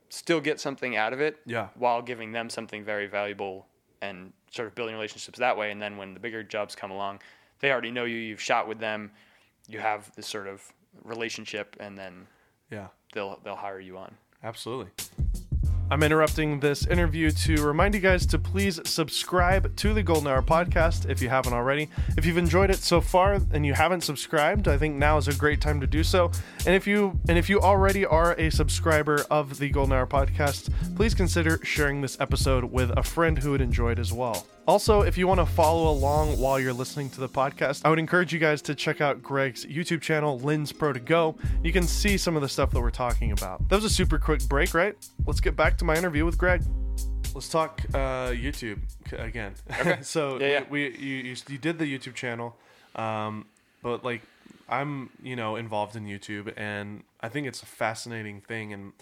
[0.09, 1.67] still get something out of it, Yeah.
[1.75, 3.67] while giving them something very valuable
[4.01, 5.71] and sort of building relationships that way.
[5.71, 7.19] And then when the bigger jobs come along,
[7.59, 8.15] they already know you.
[8.17, 9.11] You've shot with them.
[9.67, 10.61] You have this sort of
[11.03, 12.27] relationship, and then
[12.69, 12.87] yeah.
[13.13, 14.15] they'll they'll hire you on.
[14.43, 14.91] Absolutely.
[15.91, 20.41] I'm interrupting this interview to remind you guys to please subscribe to the Golden Hour
[20.41, 21.89] podcast if you haven't already.
[22.17, 25.35] If you've enjoyed it so far and you haven't subscribed, I think now is a
[25.35, 26.31] great time to do so.
[26.65, 30.71] And if you and if you already are a subscriber of the Golden Hour podcast,
[30.95, 34.47] please consider sharing this episode with a friend who would enjoy it as well.
[34.65, 37.99] Also, if you want to follow along while you're listening to the podcast, I would
[37.99, 41.35] encourage you guys to check out Greg's YouTube channel, Lens Pro to Go.
[41.61, 43.67] You can see some of the stuff that we're talking about.
[43.67, 44.95] That was a super quick break, right?
[45.25, 46.63] Let's get back to my interview with Greg.
[47.33, 48.79] Let's talk uh, YouTube
[49.11, 49.53] again.
[50.01, 50.63] so Yeah, yeah.
[50.69, 52.55] we you, you you did the YouTube channel,
[52.95, 53.45] um,
[53.81, 54.21] but like
[54.69, 58.71] I'm you know involved in YouTube, and I think it's a fascinating thing.
[58.71, 58.93] And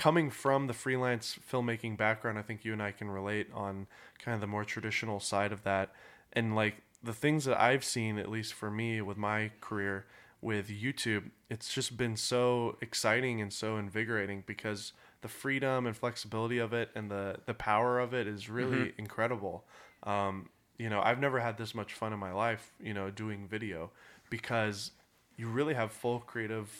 [0.00, 3.86] coming from the freelance filmmaking background, I think you and I can relate on
[4.18, 5.92] kind of the more traditional side of that.
[6.32, 10.06] And like the things that I've seen, at least for me with my career
[10.40, 16.56] with YouTube, it's just been so exciting and so invigorating because the freedom and flexibility
[16.56, 19.66] of it and the the power of it is really incredible.
[20.04, 20.48] Um,
[20.78, 23.90] you know, I've never had this much fun in my life, you know, doing video
[24.30, 24.92] because
[25.36, 26.70] you really have full creative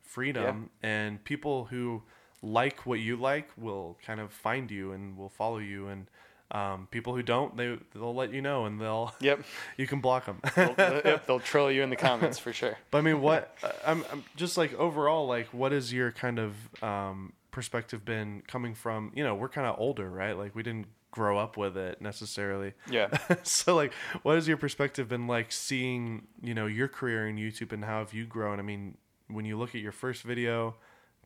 [0.00, 2.02] freedom and people who
[2.42, 6.06] like what you like will kind of find you and will follow you and
[6.52, 9.42] um, people who don't they they'll let you know and they'll Yep,
[9.76, 10.74] you can block them they'll,
[11.04, 12.76] yep, they'll troll you in the comments for sure.
[12.90, 16.82] but I mean, what I'm, I'm just like overall, like, what is your kind of
[16.82, 19.12] um, perspective been coming from?
[19.14, 20.36] You know, we're kind of older, right?
[20.36, 22.74] Like, we didn't grow up with it necessarily.
[22.90, 23.16] Yeah.
[23.42, 27.72] so, like, what has your perspective been like seeing, you know, your career in YouTube
[27.72, 28.58] and how have you grown?
[28.58, 28.96] I mean,
[29.28, 30.74] when you look at your first video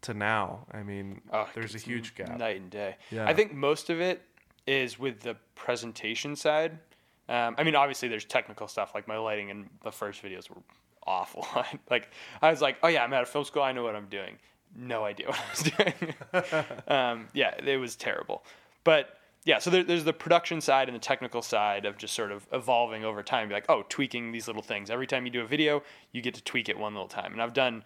[0.05, 2.38] to now, I mean, Oh, there's a huge gap.
[2.38, 2.96] night and day.
[3.11, 3.26] Yeah.
[3.26, 4.22] I think most of it
[4.66, 6.78] is with the presentation side.
[7.28, 10.62] Um, I mean, obviously, there's technical stuff like my lighting and the first videos were
[11.07, 11.46] awful.
[11.90, 12.11] like
[12.42, 13.62] I was like, oh yeah, I'm out of film school.
[13.62, 14.36] I know what I'm doing.
[14.76, 16.74] No idea what I was doing.
[16.88, 18.44] um, yeah, it was terrible.
[18.84, 22.32] But yeah, so there, there's the production side and the technical side of just sort
[22.32, 23.48] of evolving over time.
[23.48, 24.90] Be like, oh, tweaking these little things.
[24.90, 25.82] Every time you do a video,
[26.12, 27.32] you get to tweak it one little time.
[27.32, 27.84] And I've done,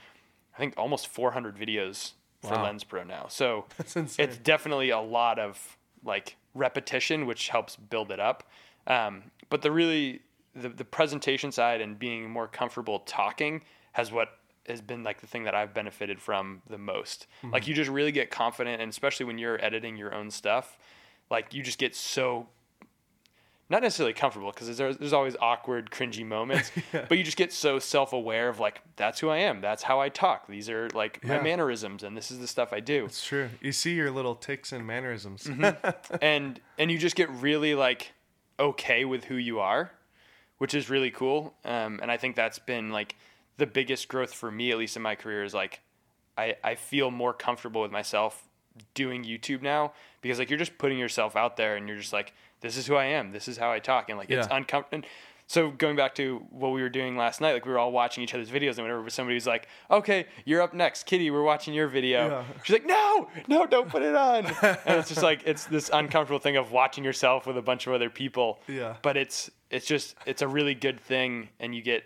[0.59, 2.65] I think, almost 400 videos for Wow.
[2.65, 3.27] Lens Pro now.
[3.29, 3.67] So
[4.19, 8.43] it's definitely a lot of like repetition, which helps build it up.
[8.89, 10.21] Um, but the really
[10.55, 15.27] the, the presentation side and being more comfortable talking has what has been like the
[15.27, 17.27] thing that I've benefited from the most.
[17.39, 17.53] Mm-hmm.
[17.53, 20.77] Like you just really get confident and especially when you're editing your own stuff,
[21.31, 22.49] like you just get so
[23.71, 27.05] not necessarily comfortable because there's, there's always awkward, cringy moments, yeah.
[27.09, 29.61] but you just get so self aware of like, that's who I am.
[29.61, 30.47] That's how I talk.
[30.47, 31.37] These are like yeah.
[31.37, 33.05] my mannerisms and this is the stuff I do.
[33.05, 33.51] It's true.
[33.61, 35.45] You see your little ticks and mannerisms.
[35.45, 36.17] mm-hmm.
[36.23, 38.13] And, and you just get really like
[38.59, 39.91] okay with who you are,
[40.57, 41.55] which is really cool.
[41.65, 43.17] Um, and I think that's been like
[43.59, 45.81] the biggest growth for me, at least in my career, is like,
[46.39, 48.49] I, I feel more comfortable with myself
[48.95, 52.33] doing YouTube now because like you're just putting yourself out there and you're just like,
[52.61, 53.33] this is who I am.
[53.33, 54.09] This is how I talk.
[54.09, 54.39] And like, yeah.
[54.39, 55.07] it's uncomfortable.
[55.49, 58.23] So going back to what we were doing last night, like we were all watching
[58.23, 61.73] each other's videos, and whenever somebody was like, "Okay, you're up next, Kitty, we're watching
[61.73, 62.45] your video," yeah.
[62.63, 66.39] she's like, "No, no, don't put it on." and it's just like it's this uncomfortable
[66.39, 68.61] thing of watching yourself with a bunch of other people.
[68.69, 68.97] Yeah.
[69.01, 72.05] But it's it's just it's a really good thing, and you get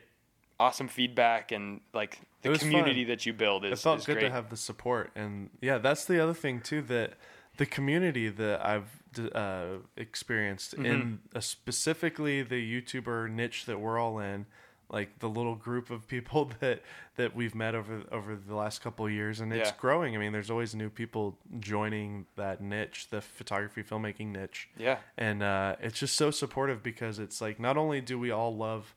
[0.61, 3.11] awesome feedback and like the community fun.
[3.11, 3.81] that you build is.
[3.81, 4.29] It felt is good great.
[4.29, 7.15] to have the support, and yeah, that's the other thing too that
[7.57, 10.87] the community that I've uh, experienced mm-hmm.
[10.87, 14.47] in specifically the YouTuber niche that we're all in,
[14.91, 16.83] like the little group of people that
[17.17, 19.77] that we've met over over the last couple of years, and it's yeah.
[19.79, 20.15] growing.
[20.15, 24.69] I mean, there's always new people joining that niche, the photography filmmaking niche.
[24.79, 28.55] Yeah, and uh, it's just so supportive because it's like not only do we all
[28.55, 28.95] love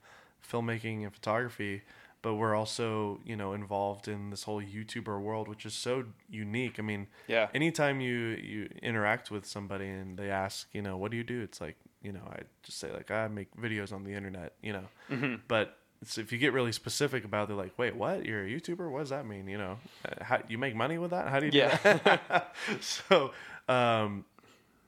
[0.47, 1.81] filmmaking and photography
[2.25, 6.79] but we're also you know involved in this whole YouTuber world, which is so unique.
[6.79, 7.49] I mean, yeah.
[7.53, 11.43] Anytime you you interact with somebody and they ask, you know, what do you do?
[11.43, 14.73] It's like you know, I just say like I make videos on the internet, you
[14.73, 14.85] know.
[15.11, 15.35] Mm-hmm.
[15.47, 18.25] But if you get really specific about, it, they're like, wait, what?
[18.25, 18.89] You're a YouTuber?
[18.89, 19.47] What does that mean?
[19.47, 21.27] You know, uh, how you make money with that?
[21.27, 21.51] How do you?
[21.53, 22.41] Yeah.
[22.81, 23.33] so,
[23.69, 24.25] um,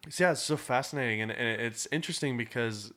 [0.10, 2.92] so yeah, it's so fascinating, and, and it's interesting because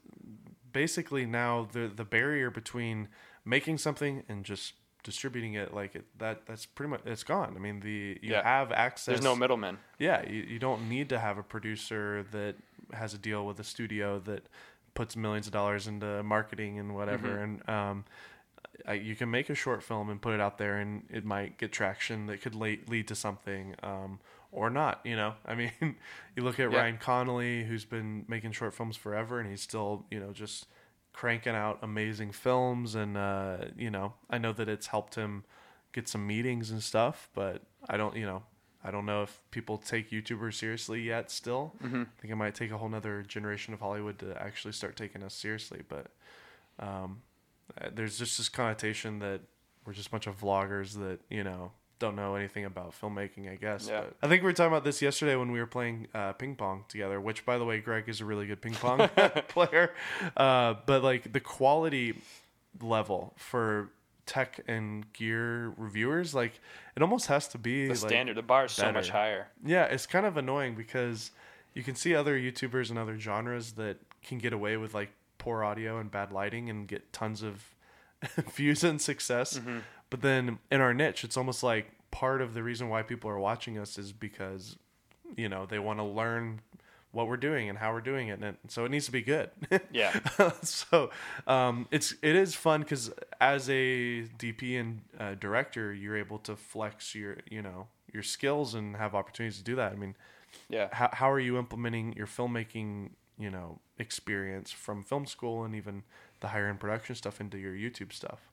[0.72, 3.08] basically now the the barrier between
[3.44, 7.58] making something and just distributing it like it, that that's pretty much it's gone i
[7.58, 8.42] mean the you yeah.
[8.42, 12.54] have access there's no middleman yeah you, you don't need to have a producer that
[12.92, 14.46] has a deal with a studio that
[14.94, 17.42] puts millions of dollars into marketing and whatever mm-hmm.
[17.42, 18.04] and um,
[18.86, 21.58] I, you can make a short film and put it out there and it might
[21.58, 24.20] get traction that could lead, lead to something um,
[24.52, 26.78] or not you know i mean you look at yeah.
[26.78, 30.66] ryan connolly who's been making short films forever and he's still you know just
[31.12, 35.44] cranking out amazing films, and uh, you know, I know that it's helped him
[35.92, 38.42] get some meetings and stuff, but I don't, you know,
[38.84, 41.30] I don't know if people take YouTubers seriously yet.
[41.30, 42.02] Still, mm-hmm.
[42.02, 45.22] I think it might take a whole nother generation of Hollywood to actually start taking
[45.22, 45.82] us seriously.
[45.88, 46.06] But
[46.78, 47.22] um,
[47.80, 49.40] uh, there's just this connotation that
[49.84, 53.54] we're just a bunch of vloggers that you know don't know anything about filmmaking, I
[53.54, 53.86] guess.
[53.88, 54.00] Yeah.
[54.00, 56.56] But I think we were talking about this yesterday when we were playing uh, ping
[56.56, 59.08] pong together, which, by the way, Greg is a really good ping pong
[59.48, 59.92] player.
[60.36, 62.20] Uh, but like the quality
[62.80, 63.90] level for
[64.26, 66.58] tech and gear reviewers, like
[66.96, 68.36] it almost has to be the like, standard.
[68.36, 69.48] The bar is so much higher.
[69.64, 71.30] Yeah, it's kind of annoying because
[71.74, 75.62] you can see other YouTubers and other genres that can get away with like poor
[75.62, 77.74] audio and bad lighting and get tons of
[78.54, 79.58] views and success.
[79.58, 79.78] Mm-hmm.
[80.10, 83.38] But then in our niche, it's almost like part of the reason why people are
[83.38, 84.76] watching us is because
[85.36, 86.60] you know they want to learn
[87.12, 89.50] what we're doing and how we're doing it, and so it needs to be good.
[89.92, 90.18] yeah.
[90.62, 91.10] so
[91.46, 96.56] um, it's it is fun because as a DP and uh, director, you're able to
[96.56, 99.92] flex your you know your skills and have opportunities to do that.
[99.92, 100.14] I mean,
[100.68, 100.88] yeah.
[100.92, 106.02] How how are you implementing your filmmaking you know experience from film school and even
[106.40, 108.49] the higher end production stuff into your YouTube stuff?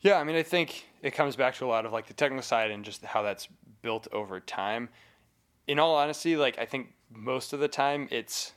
[0.00, 2.42] Yeah, I mean, I think it comes back to a lot of like the technical
[2.42, 3.48] side and just how that's
[3.82, 4.88] built over time.
[5.66, 8.52] In all honesty, like I think most of the time it's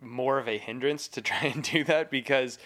[0.00, 2.58] more of a hindrance to try and do that because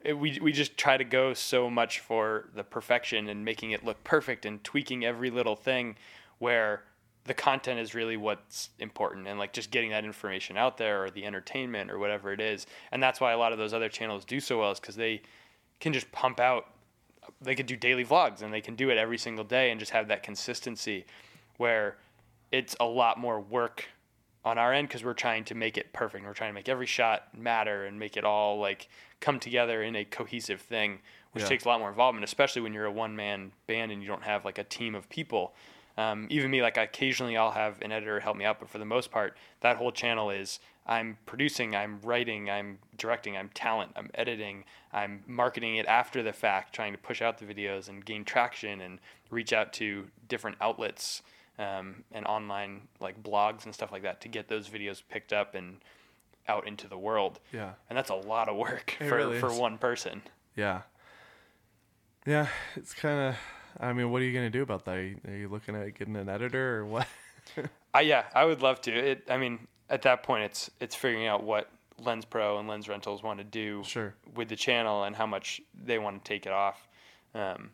[0.00, 3.84] it, we we just try to go so much for the perfection and making it
[3.84, 5.96] look perfect and tweaking every little thing
[6.38, 6.84] where
[7.24, 11.10] the content is really what's important and like just getting that information out there or
[11.10, 14.24] the entertainment or whatever it is and that's why a lot of those other channels
[14.24, 15.20] do so well is because they
[15.80, 16.66] can just pump out
[17.40, 19.92] they could do daily vlogs and they can do it every single day and just
[19.92, 21.04] have that consistency
[21.56, 21.96] where
[22.52, 23.86] it's a lot more work
[24.44, 26.24] on our end because we're trying to make it perfect.
[26.24, 28.88] We're trying to make every shot matter and make it all like
[29.20, 31.00] come together in a cohesive thing,
[31.32, 31.48] which yeah.
[31.48, 34.22] takes a lot more involvement, especially when you're a one man band and you don't
[34.22, 35.54] have like a team of people.
[35.96, 38.84] Um, even me, like occasionally I'll have an editor help me out, but for the
[38.84, 44.10] most part, that whole channel is I'm producing, I'm writing, I'm directing, I'm talent, I'm
[44.14, 48.24] editing, I'm marketing it after the fact, trying to push out the videos and gain
[48.24, 48.98] traction and
[49.30, 51.22] reach out to different outlets
[51.58, 55.54] um, and online like blogs and stuff like that to get those videos picked up
[55.54, 55.76] and
[56.48, 57.38] out into the world.
[57.52, 57.72] Yeah.
[57.88, 60.22] And that's a lot of work It for, really for one person.
[60.56, 60.82] Yeah.
[62.26, 63.36] Yeah, it's kind of.
[63.80, 64.96] I mean, what are you gonna do about that?
[64.96, 67.06] Are you, are you looking at getting an editor or what?
[67.94, 68.92] I yeah, I would love to.
[68.92, 72.88] It I mean, at that point it's it's figuring out what Lens Pro and Lens
[72.88, 74.14] Rentals want to do Sure.
[74.34, 76.88] with the channel and how much they want to take it off.
[77.34, 77.70] Um,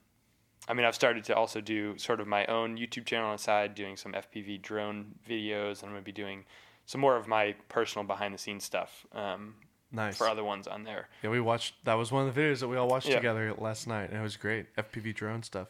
[0.68, 3.42] I mean, I've started to also do sort of my own YouTube channel on the
[3.42, 5.80] side, doing some FPV drone videos.
[5.80, 6.44] And I'm going to be doing
[6.86, 9.54] some more of my personal behind the scenes stuff um,
[9.92, 10.16] nice.
[10.16, 11.08] for other ones on there.
[11.22, 11.74] Yeah, we watched.
[11.84, 13.14] That was one of the videos that we all watched Yeah.
[13.14, 14.74] together last night, and it was great.
[14.76, 15.68] FPV drone stuff.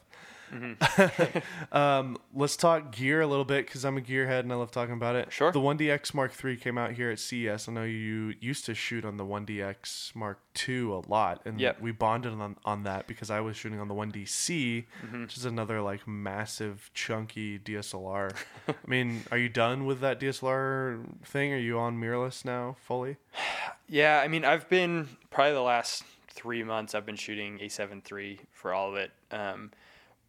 [0.53, 1.39] Mm-hmm.
[1.77, 4.95] um, let's talk gear a little bit because I'm a gearhead and I love talking
[4.95, 5.33] about it.
[5.33, 5.53] Sure.
[5.53, 7.69] The 1DX Mark III came out here at CES.
[7.69, 10.39] I know you used to shoot on the 1DX Mark
[10.69, 11.81] II a lot, and Yep.
[11.81, 15.23] we bonded on, on that because I was shooting on the 1DC, Mm-hmm.
[15.23, 18.35] which is another like massive chunky DSLR.
[18.69, 21.53] I mean, are you done with that DSLR thing?
[21.53, 23.17] Are you on mirrorless now fully?
[23.89, 26.93] Yeah, I mean, I've been probably the last three months.
[26.93, 29.13] I've been shooting A7 III for all of it.
[29.31, 29.71] Um,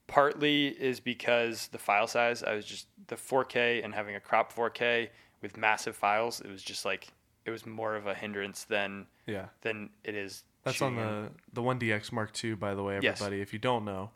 [0.07, 2.43] partly is because the file size.
[2.43, 5.09] I was just the 4K and having a crop 4K
[5.41, 6.41] with massive files.
[6.41, 7.09] It was just like
[7.45, 9.47] it was more of a hindrance than Yeah.
[9.61, 10.43] than it is.
[10.63, 13.21] That's on shooting the the 1DX Mark II, by the way, Yes.
[13.21, 13.41] everybody.
[13.41, 14.11] If you don't know,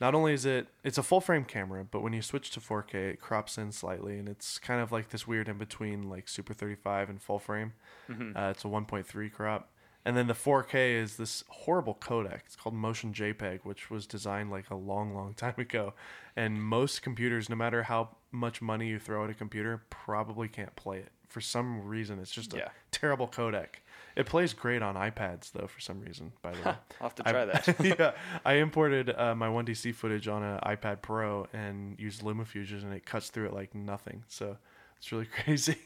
[0.00, 2.94] not only is it it's a full frame camera, but when you switch to 4K,
[3.10, 6.54] it crops in slightly, and it's kind of like this weird in between, like Super
[6.54, 7.74] 35 and full frame.
[8.08, 8.36] Mm-hmm.
[8.36, 9.70] Uh, it's a 1.3 crop,
[10.04, 12.40] and then the 4K is this horrible codec.
[12.46, 15.94] It's called Motion JPEG, which was designed like a long, long time ago,
[16.36, 20.74] and most computers, no matter how much money you throw at a computer, probably can't
[20.76, 21.12] play it.
[21.28, 22.68] For some reason, it's just a Yeah.
[22.90, 23.66] terrible codec.
[24.14, 26.32] It plays great on iPads though, for some reason.
[26.42, 26.64] By the way,
[27.00, 27.76] I'll have to I- try that.
[27.98, 28.12] yeah,
[28.44, 33.06] I imported uh, my 1DC footage on an iPad Pro and used LumaFusion, and it
[33.06, 34.24] cuts through it like nothing.
[34.28, 34.58] So
[34.98, 35.78] it's really crazy.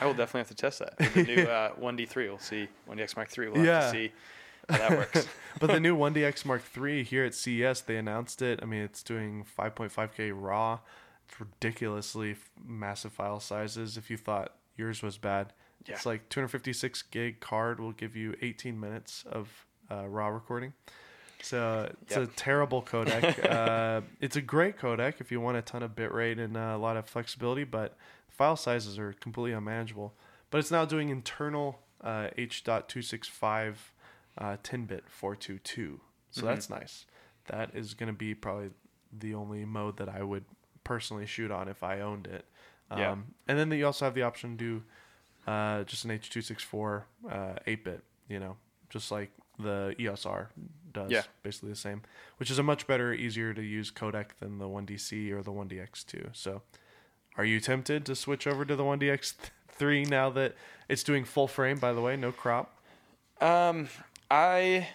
[0.00, 0.94] I will definitely have to test that.
[0.98, 2.68] With the new uh, 1D3, we'll see.
[2.88, 3.80] 1DX Mark III, we'll have Yeah.
[3.80, 4.12] to see
[4.68, 5.26] how that works.
[5.60, 8.60] but the new 1DX Mark III here at CES, they announced it.
[8.62, 10.80] I mean, it's doing 5.5K RAW.
[11.28, 13.96] It's ridiculously massive file sizes.
[13.96, 15.52] If you thought yours was bad,
[15.86, 15.94] Yeah.
[15.94, 20.72] it's like 256 gig card will give you 18 minutes of uh, RAW recording.
[21.42, 23.44] So it's a terrible codec.
[23.50, 26.78] uh, it's a great codec if you want a ton of bitrate and uh, a
[26.78, 27.96] lot of flexibility, but
[28.36, 30.14] file sizes are completely unmanageable.
[30.50, 33.74] But it's now doing internal uh, H.265
[34.38, 36.00] uh, 10-bit 422.
[36.30, 36.48] So Mm-hmm.
[36.48, 37.06] that's nice.
[37.46, 38.70] That is going to be probably
[39.16, 40.44] the only mode that I would
[40.84, 42.44] personally shoot on if I owned it.
[42.90, 43.16] Um, Yeah.
[43.48, 44.82] And then you also have the option to do
[45.50, 47.34] uh, just an H.264 uh,
[47.66, 48.56] 8-bit, you know,
[48.90, 50.50] just like the EOS R
[50.92, 51.10] does.
[51.10, 51.22] Yeah.
[51.42, 52.02] Basically the same,
[52.38, 56.28] which is a much better, easier to use codec than the 1DC or the 1DX2.
[56.32, 56.62] So
[57.36, 60.54] are you tempted to switch over to the 1DX3 now that
[60.88, 62.80] it's doing full frame, by the way, no crop?
[63.40, 63.88] Um,
[64.30, 64.88] I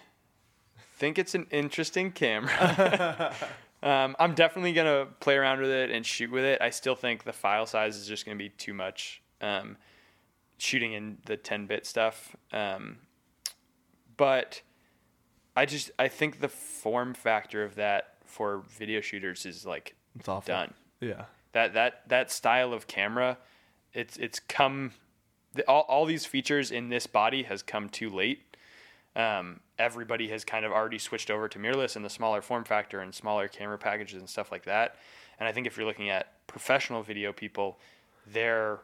[0.96, 3.34] think it's an interesting camera.
[3.82, 6.60] um, I'm definitely gonna play around with it and shoot with it.
[6.60, 9.22] I still think the file size is just gonna be too much.
[9.40, 9.76] Um,
[10.58, 12.36] shooting in the 10-bit stuff.
[12.52, 12.98] Um,
[14.16, 14.62] but
[15.56, 20.28] I just I think the form factor of that for video shooters is like It's
[20.28, 20.54] awful.
[20.54, 20.74] done.
[21.00, 21.24] Yeah.
[21.52, 23.38] That that that style of camera
[23.92, 24.92] it's it's come
[25.54, 28.56] the, all, all these features in this body has come too late
[29.14, 33.00] um, everybody has kind of already switched over to mirrorless and the smaller form factor
[33.00, 34.96] and smaller camera packages and stuff like that
[35.38, 37.78] and i think if you're looking at professional video people
[38.26, 38.80] they're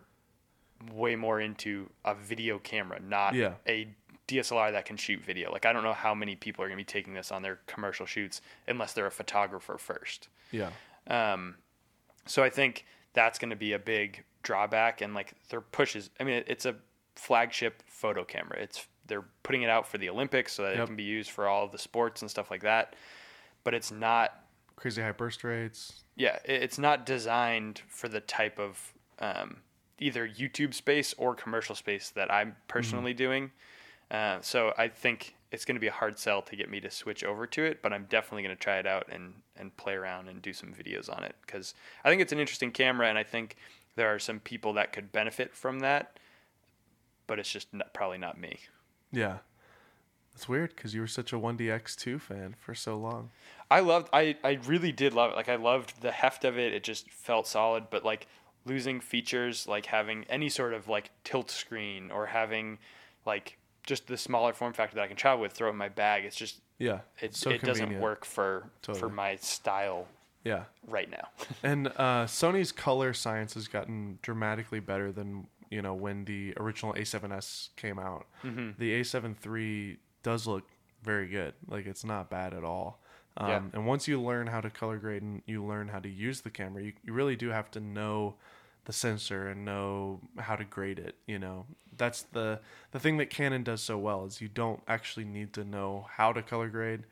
[0.95, 3.55] way more into a video camera not Yeah.
[3.66, 3.89] a
[4.29, 5.51] DSLR that can shoot video.
[5.51, 7.61] Like I don't know how many people are going to be taking this on their
[7.66, 10.29] commercial shoots unless they're a photographer first.
[10.53, 10.69] Yeah.
[11.07, 11.55] Um,
[12.27, 16.11] so I think that's going to be a big drawback, and like their pushes.
[16.21, 16.77] I mean, it's a
[17.16, 18.59] flagship photo camera.
[18.61, 20.83] It's they're putting it out for the Olympics so that Yep.
[20.83, 22.95] it can be used for all of the sports and stuff like that.
[23.64, 24.33] But it's not.
[24.77, 26.05] Crazy high burst rates.
[26.14, 29.59] Yeah, it's not designed for the type of um,
[29.99, 33.51] either YouTube space or commercial space that I'm personally doing.
[34.11, 36.90] Uh, so I think it's going to be a hard sell to get me to
[36.90, 39.94] switch over to it, but I'm definitely going to try it out and and play
[39.94, 41.74] around and do some videos on it because
[42.05, 43.57] I think it's an interesting camera, and I think
[43.96, 46.18] there are some people that could benefit from that,
[47.26, 48.59] but it's just not, probably not me.
[49.12, 49.38] Yeah.
[50.32, 53.30] That's weird because you were such a 1DX2 fan for so long.
[53.72, 55.34] I loved I, I really did love it.
[55.34, 56.72] Like I loved the heft of it.
[56.72, 58.28] It just felt solid, but like
[58.64, 62.78] losing features like having any sort of like tilt screen or having
[63.26, 63.57] like
[63.89, 66.24] just the smaller form factor that I can travel with, throw it in my bag.
[66.24, 67.01] It's just Yeah.
[67.20, 70.07] it, so it doesn't work for for my style
[70.45, 70.64] Yeah.
[70.86, 71.28] right now.
[71.62, 76.95] And uh, Sony's color science has gotten dramatically better than you know, when the original
[76.95, 78.24] A7S came out.
[78.43, 78.70] Mm-hmm.
[78.78, 80.64] The A7 III does look
[81.03, 81.53] very good.
[81.68, 83.01] Like it's not bad at all.
[83.36, 83.62] Um, Yeah.
[83.74, 86.51] And once you learn how to color grade and you learn how to use the
[86.51, 88.36] camera, you, you really do have to know
[88.89, 91.14] the sensor and know how to grade it.
[91.26, 91.66] You know,
[91.97, 92.59] that's the
[92.91, 96.32] the thing that Canon does so well is you don't actually need to know how
[96.32, 97.05] to color grade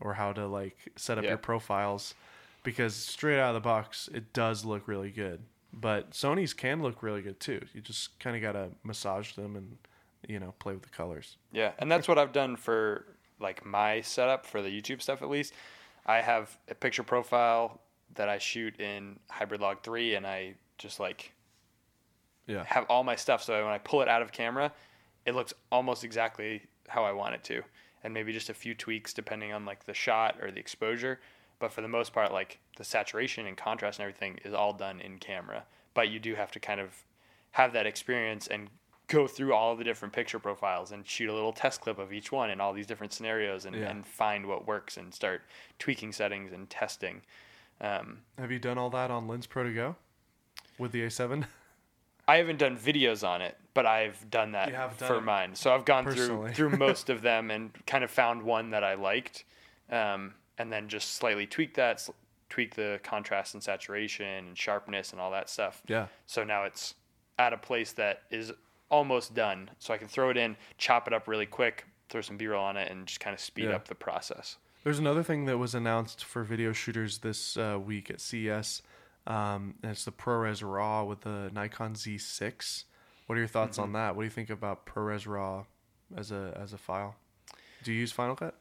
[0.00, 1.30] or how to like set up Yeah.
[1.30, 2.14] your profiles
[2.62, 5.40] because straight out of the box it does look really good.
[5.72, 7.60] But Sony's can look really good too.
[7.74, 9.76] You just kind of gotta massage them and
[10.28, 11.36] you know play with the colors.
[11.52, 13.06] Yeah, and that's what I've done for
[13.40, 15.52] like my setup for the YouTube stuff at least.
[16.06, 17.80] I have a picture profile
[18.14, 21.32] that I shoot in Hybrid Log 3 and I just like
[22.46, 22.64] Yeah.
[22.64, 24.72] have all my stuff so when I pull it out of camera,
[25.24, 27.62] it looks almost exactly how I want it to.
[28.02, 31.20] And maybe just a few tweaks depending on like the shot or the exposure,
[31.58, 35.00] but for the most part like the saturation and contrast and everything is all done
[35.00, 35.64] in camera.
[35.94, 37.04] But you do have to kind of
[37.52, 38.68] have that experience and
[39.06, 42.12] go through all of the different picture profiles and shoot a little test clip of
[42.12, 43.90] each one in all these different scenarios and, Yeah.
[43.90, 45.42] and find what works and start
[45.78, 47.22] tweaking settings and testing.
[47.80, 49.96] Um, Have you done all that on Lens Pro to Go
[50.78, 51.44] with the A7?
[52.28, 55.54] I haven't done videos on it, but I've done that done for mine.
[55.54, 56.52] So I've gone personally.
[56.54, 59.44] through through most of them and kind of found one that I liked,
[59.90, 62.10] um, and then just slightly tweak that, s-
[62.48, 65.82] tweak the contrast and saturation and sharpness and all that stuff.
[65.86, 66.06] yeah.
[66.26, 66.94] So now it's
[67.38, 68.52] at a place that is
[68.90, 69.68] almost done.
[69.78, 72.76] So I can throw it in, chop it up really quick, throw some B-roll on
[72.78, 73.74] it, and just kind of speed Yeah.
[73.76, 74.56] up the process.
[74.84, 78.80] There's another thing that was announced for video shooters this uh, week at CES.
[79.26, 82.84] Um, and it's the ProRes RAW with the Nikon Z6.
[83.26, 83.84] What are your thoughts Mm-hmm.
[83.84, 84.16] on that?
[84.16, 85.64] What do you think about ProRes RAW
[86.16, 87.16] as a as a file?
[87.82, 88.54] Do you use Final Cut?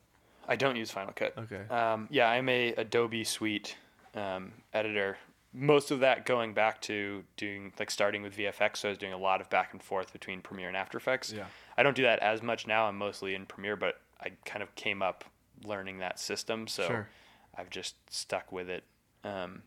[0.47, 1.33] I don't use Final Cut.
[1.37, 1.61] Okay.
[1.73, 3.77] Um, yeah, I'm a Adobe Suite
[4.15, 5.17] um, editor.
[5.55, 9.13] Most of that going back to doing like starting with VFX, so I was doing
[9.13, 11.31] a lot of back and forth between Premiere and After Effects.
[11.31, 11.45] Yeah.
[11.77, 12.85] I don't do that as much now.
[12.85, 15.23] I'm mostly in Premiere, but I kind of came up
[15.63, 17.07] learning that system, so Sure.
[17.55, 18.83] I've just stuck with it.
[19.23, 19.61] Um,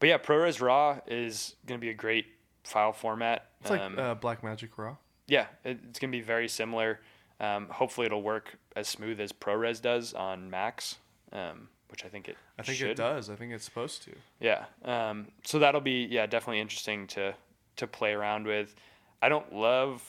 [0.00, 2.26] but yeah, ProRes RAW is going to be a great
[2.64, 3.46] file format.
[3.60, 4.96] It's like Um, uh, Blackmagic RAW.
[5.28, 7.00] yeah, it, it's gonna be very similar.
[7.38, 10.96] Um, hopefully, it'll work as smooth as ProRes does on Macs,
[11.32, 12.36] um, which I think it.
[12.58, 12.90] I think should.
[12.90, 13.30] it does.
[13.30, 14.12] I think it's supposed to.
[14.40, 14.64] Yeah.
[14.84, 17.34] Um, so that'll be yeah definitely interesting to
[17.76, 18.74] to play around with.
[19.22, 20.02] I don't love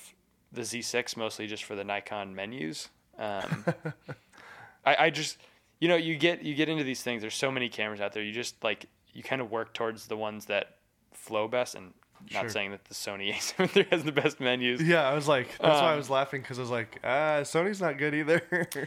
[0.54, 2.90] the Z6 mostly just for the Nikon menus.
[3.18, 3.66] Um,
[4.86, 5.38] I, I just
[5.80, 7.22] you know you get you get into these things.
[7.22, 8.24] There's so many cameras out there.
[8.24, 10.78] You just like you kind of work towards the ones that
[11.14, 11.94] flow best and.
[12.32, 12.50] Not Sure.
[12.50, 14.80] saying that the Sony A7 III has the best menus.
[14.80, 17.40] Yeah, I was like, that's why I Um, was laughing because I was like, ah,
[17.42, 18.44] Sony's not good either.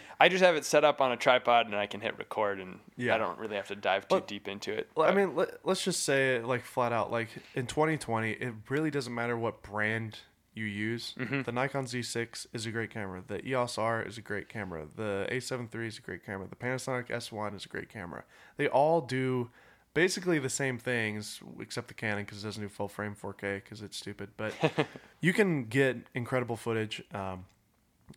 [0.21, 2.79] I just have it set up on a tripod and I can hit record and
[2.97, 3.17] Yeah.
[3.17, 4.89] I don't really have to dive too Well- deep into it.
[4.95, 7.11] Well, I mean, let, let's just say it like flat out.
[7.11, 10.21] Like in 2020, it really doesn't matter what brand
[10.55, 11.15] you use.
[11.19, 11.43] Mm-hmm.
[11.43, 13.21] The Nikon Z6 is a great camera.
[13.27, 14.87] The EOS R is a great camera.
[14.95, 16.47] The A7 III is a great camera.
[16.49, 18.23] The Panasonic S1 is a great camera.
[18.59, 19.51] They all do
[19.95, 23.81] basically the same things, except the Canon because it doesn't do full frame 4K because
[23.83, 24.31] it's stupid.
[24.37, 24.53] But
[25.21, 27.03] you can get incredible footage.
[27.15, 27.47] Um,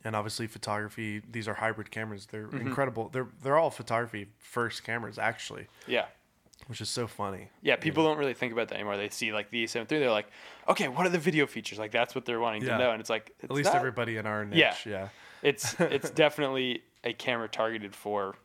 [0.03, 2.67] and obviously photography these are hybrid cameras they're Mm-hmm.
[2.67, 6.07] incredible they're they're all photography first cameras actually yeah.
[6.67, 7.47] which is so funny.
[7.61, 8.97] Yeah, people don't really think about that anymore.
[8.97, 10.27] They see like the A7 III, they're like,
[10.67, 11.79] okay, what are the video features?
[11.79, 12.77] Like that's what they're wanting Yeah.
[12.77, 12.91] to know.
[12.91, 14.57] And it's like, it's At least not- everybody in our niche.
[14.57, 14.73] Yeah.
[14.85, 15.07] Yeah.
[15.41, 18.35] it's it's definitely a camera targeted for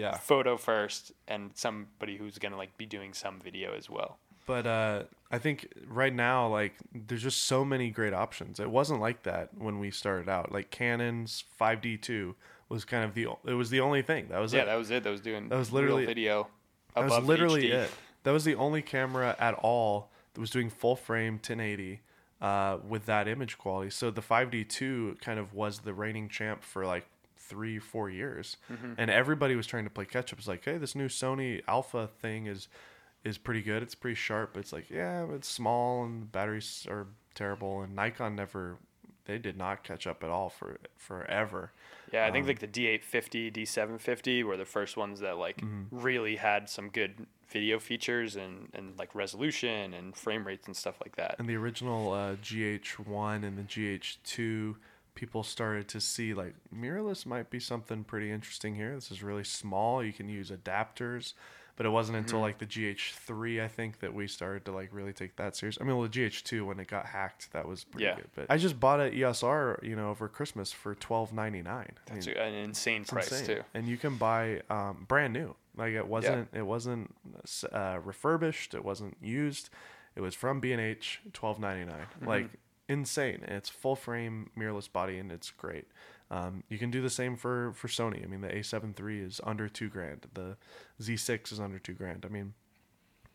[0.00, 0.16] Yeah.
[0.16, 4.18] photo first and somebody who's gonna like be doing some video as well.
[4.46, 8.58] But uh, I think right now, like, there's just so many great options.
[8.58, 10.50] It wasn't like that when we started out.
[10.50, 12.34] Like Canon's 5D2
[12.68, 14.26] was kind of the it was the only thing.
[14.28, 14.66] That was yeah, it.
[14.66, 15.04] that was it.
[15.04, 16.48] That was doing That was literally- video.
[16.96, 17.74] That was literally HD.
[17.84, 17.90] it.
[18.24, 22.00] That was the only camera at all that was doing full frame 1080
[22.40, 23.90] uh, with that image quality.
[23.90, 27.06] So the 5D2 kind of was the reigning champ for like
[27.50, 28.92] three, four years, Mm-hmm.
[28.96, 30.38] and everybody was trying to play catch up.
[30.38, 32.68] It's like, hey, this new Sony Alpha thing is
[33.22, 33.82] is pretty good.
[33.82, 34.56] It's pretty sharp.
[34.56, 37.82] It's like, yeah, it's small and the batteries are terrible.
[37.82, 38.78] And Nikon never,
[39.26, 41.70] they did not catch up at all for forever.
[42.14, 46.00] Yeah, I Um, think like the D850, D750 were the first ones that like Mm-hmm.
[46.00, 50.94] really had some good video features and, and like resolution and frame rates and stuff
[51.04, 51.36] like that.
[51.38, 54.76] And the original uh, GH1 and the GH2,
[55.14, 58.94] people started to see like mirrorless might be something pretty interesting here.
[58.94, 60.02] This is really small.
[60.02, 61.34] You can use adapters.
[61.76, 65.14] But it wasn't until like the GH3, I think, that we started to like really
[65.14, 65.78] take that serious.
[65.80, 68.16] I mean, well, the GH2 when it got hacked, that was pretty Yeah.
[68.16, 68.28] good.
[68.34, 71.92] But I just bought an EOS R, you know, over Christmas for twelve ninety nine.
[72.04, 73.62] That's an insane price too.
[73.72, 75.54] And you can buy um, brand new.
[75.74, 77.14] Like it wasn't it wasn't
[77.72, 78.74] uh, refurbished.
[78.74, 79.70] It wasn't used.
[80.16, 81.90] It was from B and H, twelve ninety
[82.20, 82.50] Like
[82.90, 83.44] insane.
[83.46, 85.86] It's full frame mirrorless body, and it's great.
[86.30, 88.22] Um, you can do the same for for Sony.
[88.22, 90.26] I mean, the A7 III is under two grand.
[90.34, 90.56] The
[91.00, 92.26] Z6 is under two grand.
[92.26, 92.54] I mean,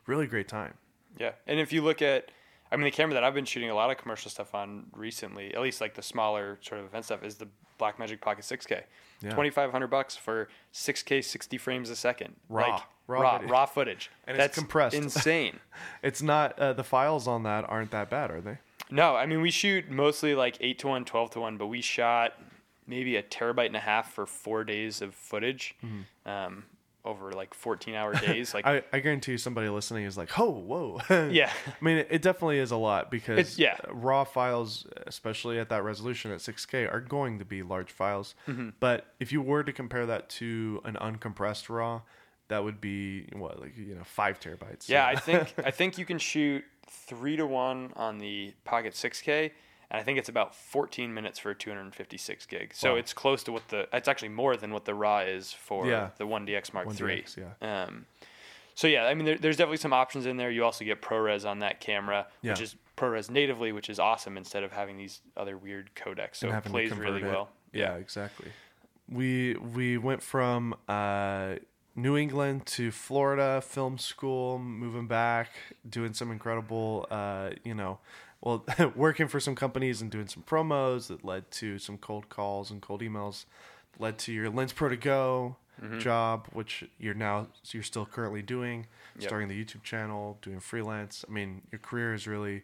[0.05, 0.75] really great time.
[1.17, 2.29] Yeah, and if you look at,
[2.71, 5.53] I mean, the camera that I've been shooting a lot of commercial stuff on recently,
[5.55, 7.47] at least like the smaller sort of event stuff, is the
[7.79, 8.83] Blackmagic Pocket 6K.
[9.21, 9.29] Yeah.
[9.31, 12.35] Twenty five hundred bucks for 6K, 60 frames a second.
[12.49, 12.69] Raw.
[12.69, 13.51] like, Raw raw, video.
[13.53, 14.09] raw footage.
[14.25, 14.95] And it's That's compressed.
[15.03, 15.59] Insane.
[16.01, 18.57] It's not uh, the files on that aren't that bad, are they?
[18.91, 21.81] No, I mean we shoot mostly like eight to one, 12 to one, but we
[21.81, 22.33] shot
[22.87, 25.75] maybe a terabyte and a half for four days of footage,
[26.25, 26.63] um,
[27.03, 28.53] over like fourteen hour days.
[28.53, 28.85] Like, Mm-hmm.
[28.93, 31.01] I, I guarantee you somebody listening is like, oh, whoa.
[31.31, 33.77] yeah, I mean, it, it definitely is a lot because It's- yeah.
[33.89, 38.33] raw files, especially at that resolution at 6K, are going to be large files.
[38.47, 38.69] Mm-hmm.
[38.79, 42.01] But if you were to compare that to an uncompressed raw,
[42.47, 44.87] that would be what, like you know, five terabytes.
[44.89, 45.05] yeah.
[45.07, 49.51] I think I think you can shoot three to one on the Pocket 6K.
[49.91, 52.73] And I think it's about 14 minutes for a 256 gig.
[52.73, 52.97] So Wow.
[52.97, 56.09] it's close to what the, it's actually more than what the RAW is for Yeah.
[56.17, 57.21] the 1DX Mark 3.
[57.21, 57.83] 1DX, yeah.
[57.83, 58.05] Um,
[58.73, 60.49] so yeah, I mean, there, there's definitely some options in there.
[60.49, 62.63] You also get ProRes on that camera, which Yeah.
[62.63, 66.37] is ProRes natively, which is awesome instead of having these other weird codecs.
[66.37, 67.25] So it plays really it.
[67.25, 67.49] well.
[67.71, 68.51] Yeah, exactly.
[69.07, 71.55] We we went from uh,
[71.95, 75.49] New England to Florida film school, moving back,
[75.89, 77.99] doing some incredible, uh, you know,
[78.41, 78.65] well,
[78.95, 82.81] working for some companies and doing some promos that led to some cold calls and
[82.81, 83.45] cold emails,
[83.97, 85.99] led to your Lens Pro to Go Mm-hmm.
[85.99, 88.87] job, which you're now you're still currently doing,
[89.19, 89.27] Yep.
[89.27, 91.25] starting the YouTube channel, doing freelance.
[91.27, 92.63] I mean, your career has really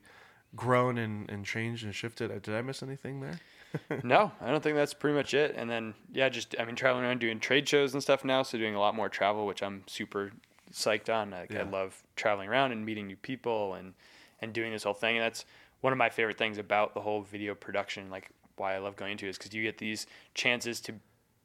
[0.56, 2.32] grown and, and changed and shifted.
[2.32, 3.38] Uh, Did I miss anything there?
[4.04, 5.56] no, I don't think that's pretty much it.
[5.56, 8.58] And then yeah, just I mean traveling around doing trade shows and stuff now, so
[8.58, 10.32] doing a lot more travel, which I'm super
[10.72, 11.32] psyched on.
[11.32, 11.62] Like, Yeah.
[11.62, 13.94] I love traveling around and meeting new people and
[14.42, 15.18] and doing this whole thing.
[15.18, 15.46] And that's
[15.82, 18.10] one of my favorite things about the whole video production.
[18.10, 20.94] Like why I love going to is because you get these chances to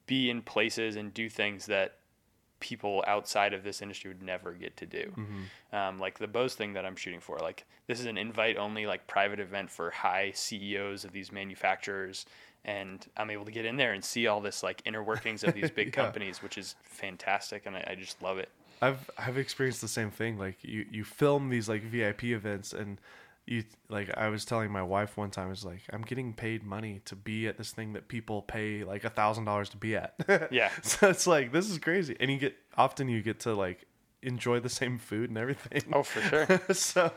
[0.05, 1.95] be in places and do things that
[2.59, 5.13] people outside of this industry would never get to do.
[5.73, 8.85] Um, like the Bose thing that I'm shooting for, like this is an invite only
[8.85, 12.25] like private event for high CEOs of these manufacturers.
[12.65, 15.53] And I'm able to get in there and see all this like inner workings of
[15.53, 16.03] these big Yeah.
[16.03, 17.65] companies, which is fantastic.
[17.65, 18.49] And I, I just love it.
[18.81, 20.37] I've I've experienced the same thing.
[20.37, 22.99] Like you you film these like VIP events and
[23.47, 26.63] you like I was telling my wife one time I was like I'm getting paid
[26.63, 29.95] money to be at this thing that people pay like a thousand dollars to be
[29.95, 30.15] at.
[30.51, 30.69] Yeah.
[30.81, 33.85] so it's like this is crazy, and you get often you get to like
[34.23, 35.83] enjoy the same food and everything.
[35.93, 36.61] Oh, for sure.
[36.73, 37.11] so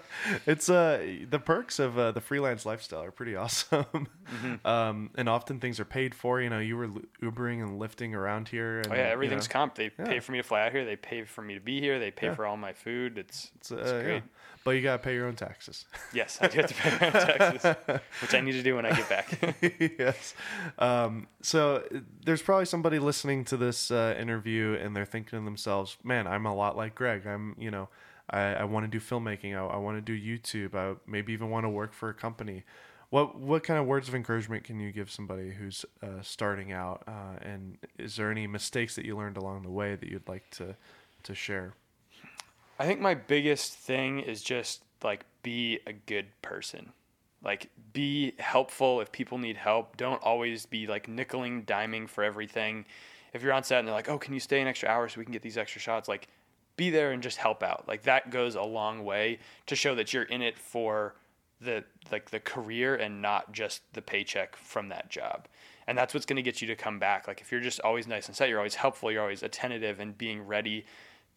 [0.47, 3.85] it's uh the perks of uh, the freelance lifestyle are pretty awesome.
[3.87, 4.67] Mm-hmm.
[4.67, 6.41] Um, and often things are paid for.
[6.41, 6.89] You know, you were
[7.23, 8.79] Ubering and Lyfting around here.
[8.81, 9.75] And, Oh yeah, you everything's know, comp.
[9.77, 10.05] They Yeah.
[10.05, 10.85] pay for me to fly out here.
[10.85, 11.99] They pay for me to be here.
[11.99, 12.35] They pay Yeah.
[12.35, 13.19] for all my food.
[13.19, 14.21] It's it's, it's, uh, yeah.
[14.63, 15.87] But you gotta pay your own taxes.
[16.13, 18.85] Yes, I do have to pay my own taxes, which I need to do when
[18.85, 19.57] I get back.
[19.99, 20.35] yes.
[20.79, 21.85] Um, so
[22.25, 26.47] there's probably somebody listening to this uh, interview and they're thinking to themselves, man, I'm
[26.47, 27.27] a lot like Greg.
[27.27, 27.89] I'm, you know,
[28.29, 29.57] I, I want to do filmmaking.
[29.57, 30.75] I, I want to do YouTube.
[30.75, 32.65] I maybe even want to work for a company.
[33.11, 37.03] What what kind of words of encouragement can you give somebody who's uh, starting out?
[37.09, 40.49] Uh, and is there any mistakes that you learned along the way that you'd like
[40.53, 40.77] to
[41.25, 41.75] to share?
[42.81, 46.95] I think my biggest thing is just like be a good person.
[47.45, 49.99] Like be helpful if people need help.
[49.99, 52.87] Don't always be like nickeling, diming for everything.
[53.35, 55.19] If you're on set and they're like, "Oh, can you stay an extra hour so
[55.19, 56.29] we can get these extra shots?" Like
[56.77, 57.87] be there and just help out.
[57.87, 61.17] Like that goes a long way to show that you're in it for
[61.61, 65.49] the like the career and not just the paycheck from that job.
[65.87, 67.29] And that's what's going to get you to come back.
[67.29, 70.17] Like if you're just always nice and set, you're always helpful, you're always attentive and
[70.17, 70.87] being ready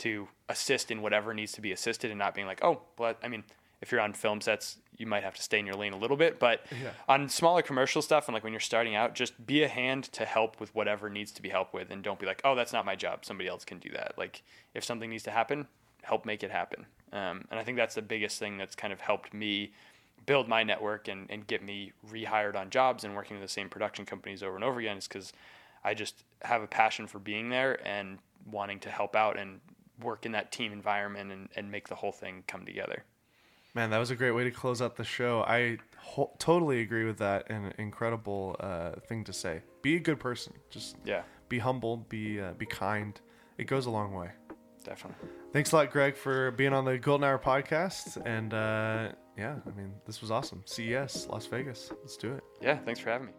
[0.03, 3.27] to assist in whatever needs to be assisted and not being like, oh, well, I
[3.27, 3.43] mean,
[3.81, 6.15] if you're on film sets, you might have to stay in your lane a little
[6.17, 6.91] bit, but Yeah.
[7.09, 10.25] on smaller commercial stuff and like when you're starting out, just be a hand to
[10.25, 12.85] help with whatever needs to be helped with and don't be like, oh, that's not
[12.85, 13.25] my job.
[13.25, 14.13] Somebody else can do that.
[14.17, 14.41] Like
[14.73, 15.67] if something needs to happen,
[16.03, 16.85] help make it happen.
[17.11, 19.71] Um, and I think that's the biggest thing that's kind of helped me
[20.25, 23.67] build my network and, and get me rehired on jobs and working with the same
[23.69, 25.33] production companies over and over again is because
[25.83, 29.59] I just have a passion for being there and wanting to help out and
[30.01, 33.03] work in that team environment and, and make the whole thing come together.
[33.75, 35.41] Man, that was a great way to close out the show.
[35.47, 37.49] I ho- totally agree with that.
[37.49, 39.61] An incredible uh, thing to say.
[39.81, 40.53] Be a good person.
[40.69, 41.97] Just Yeah, be humble.
[42.09, 43.19] Be uh, be kind.
[43.57, 44.29] It goes a long way.
[44.83, 45.27] definitely.
[45.51, 48.21] Thanks a lot, Greg, for being on the Golden Hour podcast.
[48.25, 50.61] And uh, yeah, I mean, this was awesome.
[50.65, 51.91] CES, Las Vegas.
[52.01, 52.43] Let's do it.
[52.61, 53.33] Yeah, thanks for having me.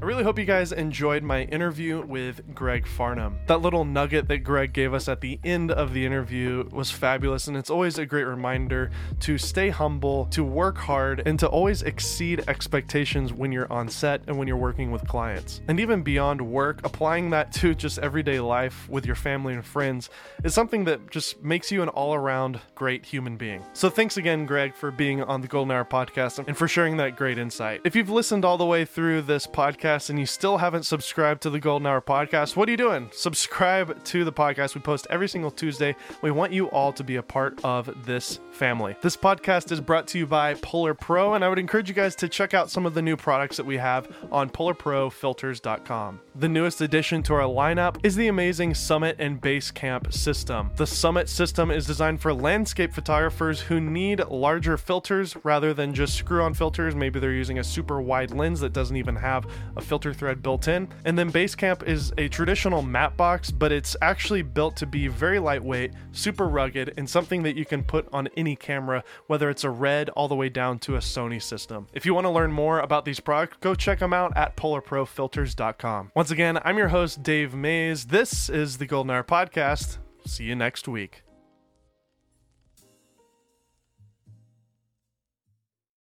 [0.00, 3.38] I really hope you guys enjoyed my interview with Greg Farnham.
[3.48, 7.48] That little nugget that Greg gave us at the end of the interview was fabulous,
[7.48, 8.90] and it's always a great reminder
[9.20, 14.22] to stay humble, to work hard, and to always exceed expectations when you're on set
[14.26, 15.60] and when you're working with clients.
[15.68, 20.08] And even beyond work, applying that to just everyday life with your family and friends
[20.44, 23.62] is something that just makes you an all around great human being.
[23.74, 27.16] So thanks again, Greg, for being on the Golden Hour podcast and for sharing that
[27.16, 27.82] great insight.
[27.84, 31.50] If you've listened all the way through this podcast, and you still haven't subscribed to
[31.50, 33.10] the Golden Hour podcast, what are you doing?
[33.12, 34.76] Subscribe to the podcast.
[34.76, 35.96] We post every single Tuesday.
[36.22, 38.94] We want you all to be a part of this family.
[39.02, 42.28] This podcast is brought to you by PolarPro, and I would encourage you guys to
[42.28, 46.20] check out some of the new products that we have on polarprofilters.com.
[46.36, 50.70] The newest addition to our lineup is the amazing Summit and Basecamp system.
[50.76, 56.14] The Summit system is designed for landscape photographers who need larger filters rather than just
[56.14, 56.94] screw on filters.
[56.94, 59.46] Maybe they're using a super wide lens that doesn't even have
[59.80, 60.88] a filter thread built in.
[61.04, 65.38] And then Basecamp is a traditional matte box, but it's actually built to be very
[65.38, 69.70] lightweight, super rugged, and something that you can put on any camera, whether it's a
[69.70, 71.86] RED all the way down to a Sony system.
[71.92, 76.12] If you want to learn more about these products, go check them out at polarprofilters.com.
[76.14, 78.06] Once again, I'm your host, Dave Mays.
[78.06, 79.98] This is the Golden Hour Podcast.
[80.26, 81.22] See you next week.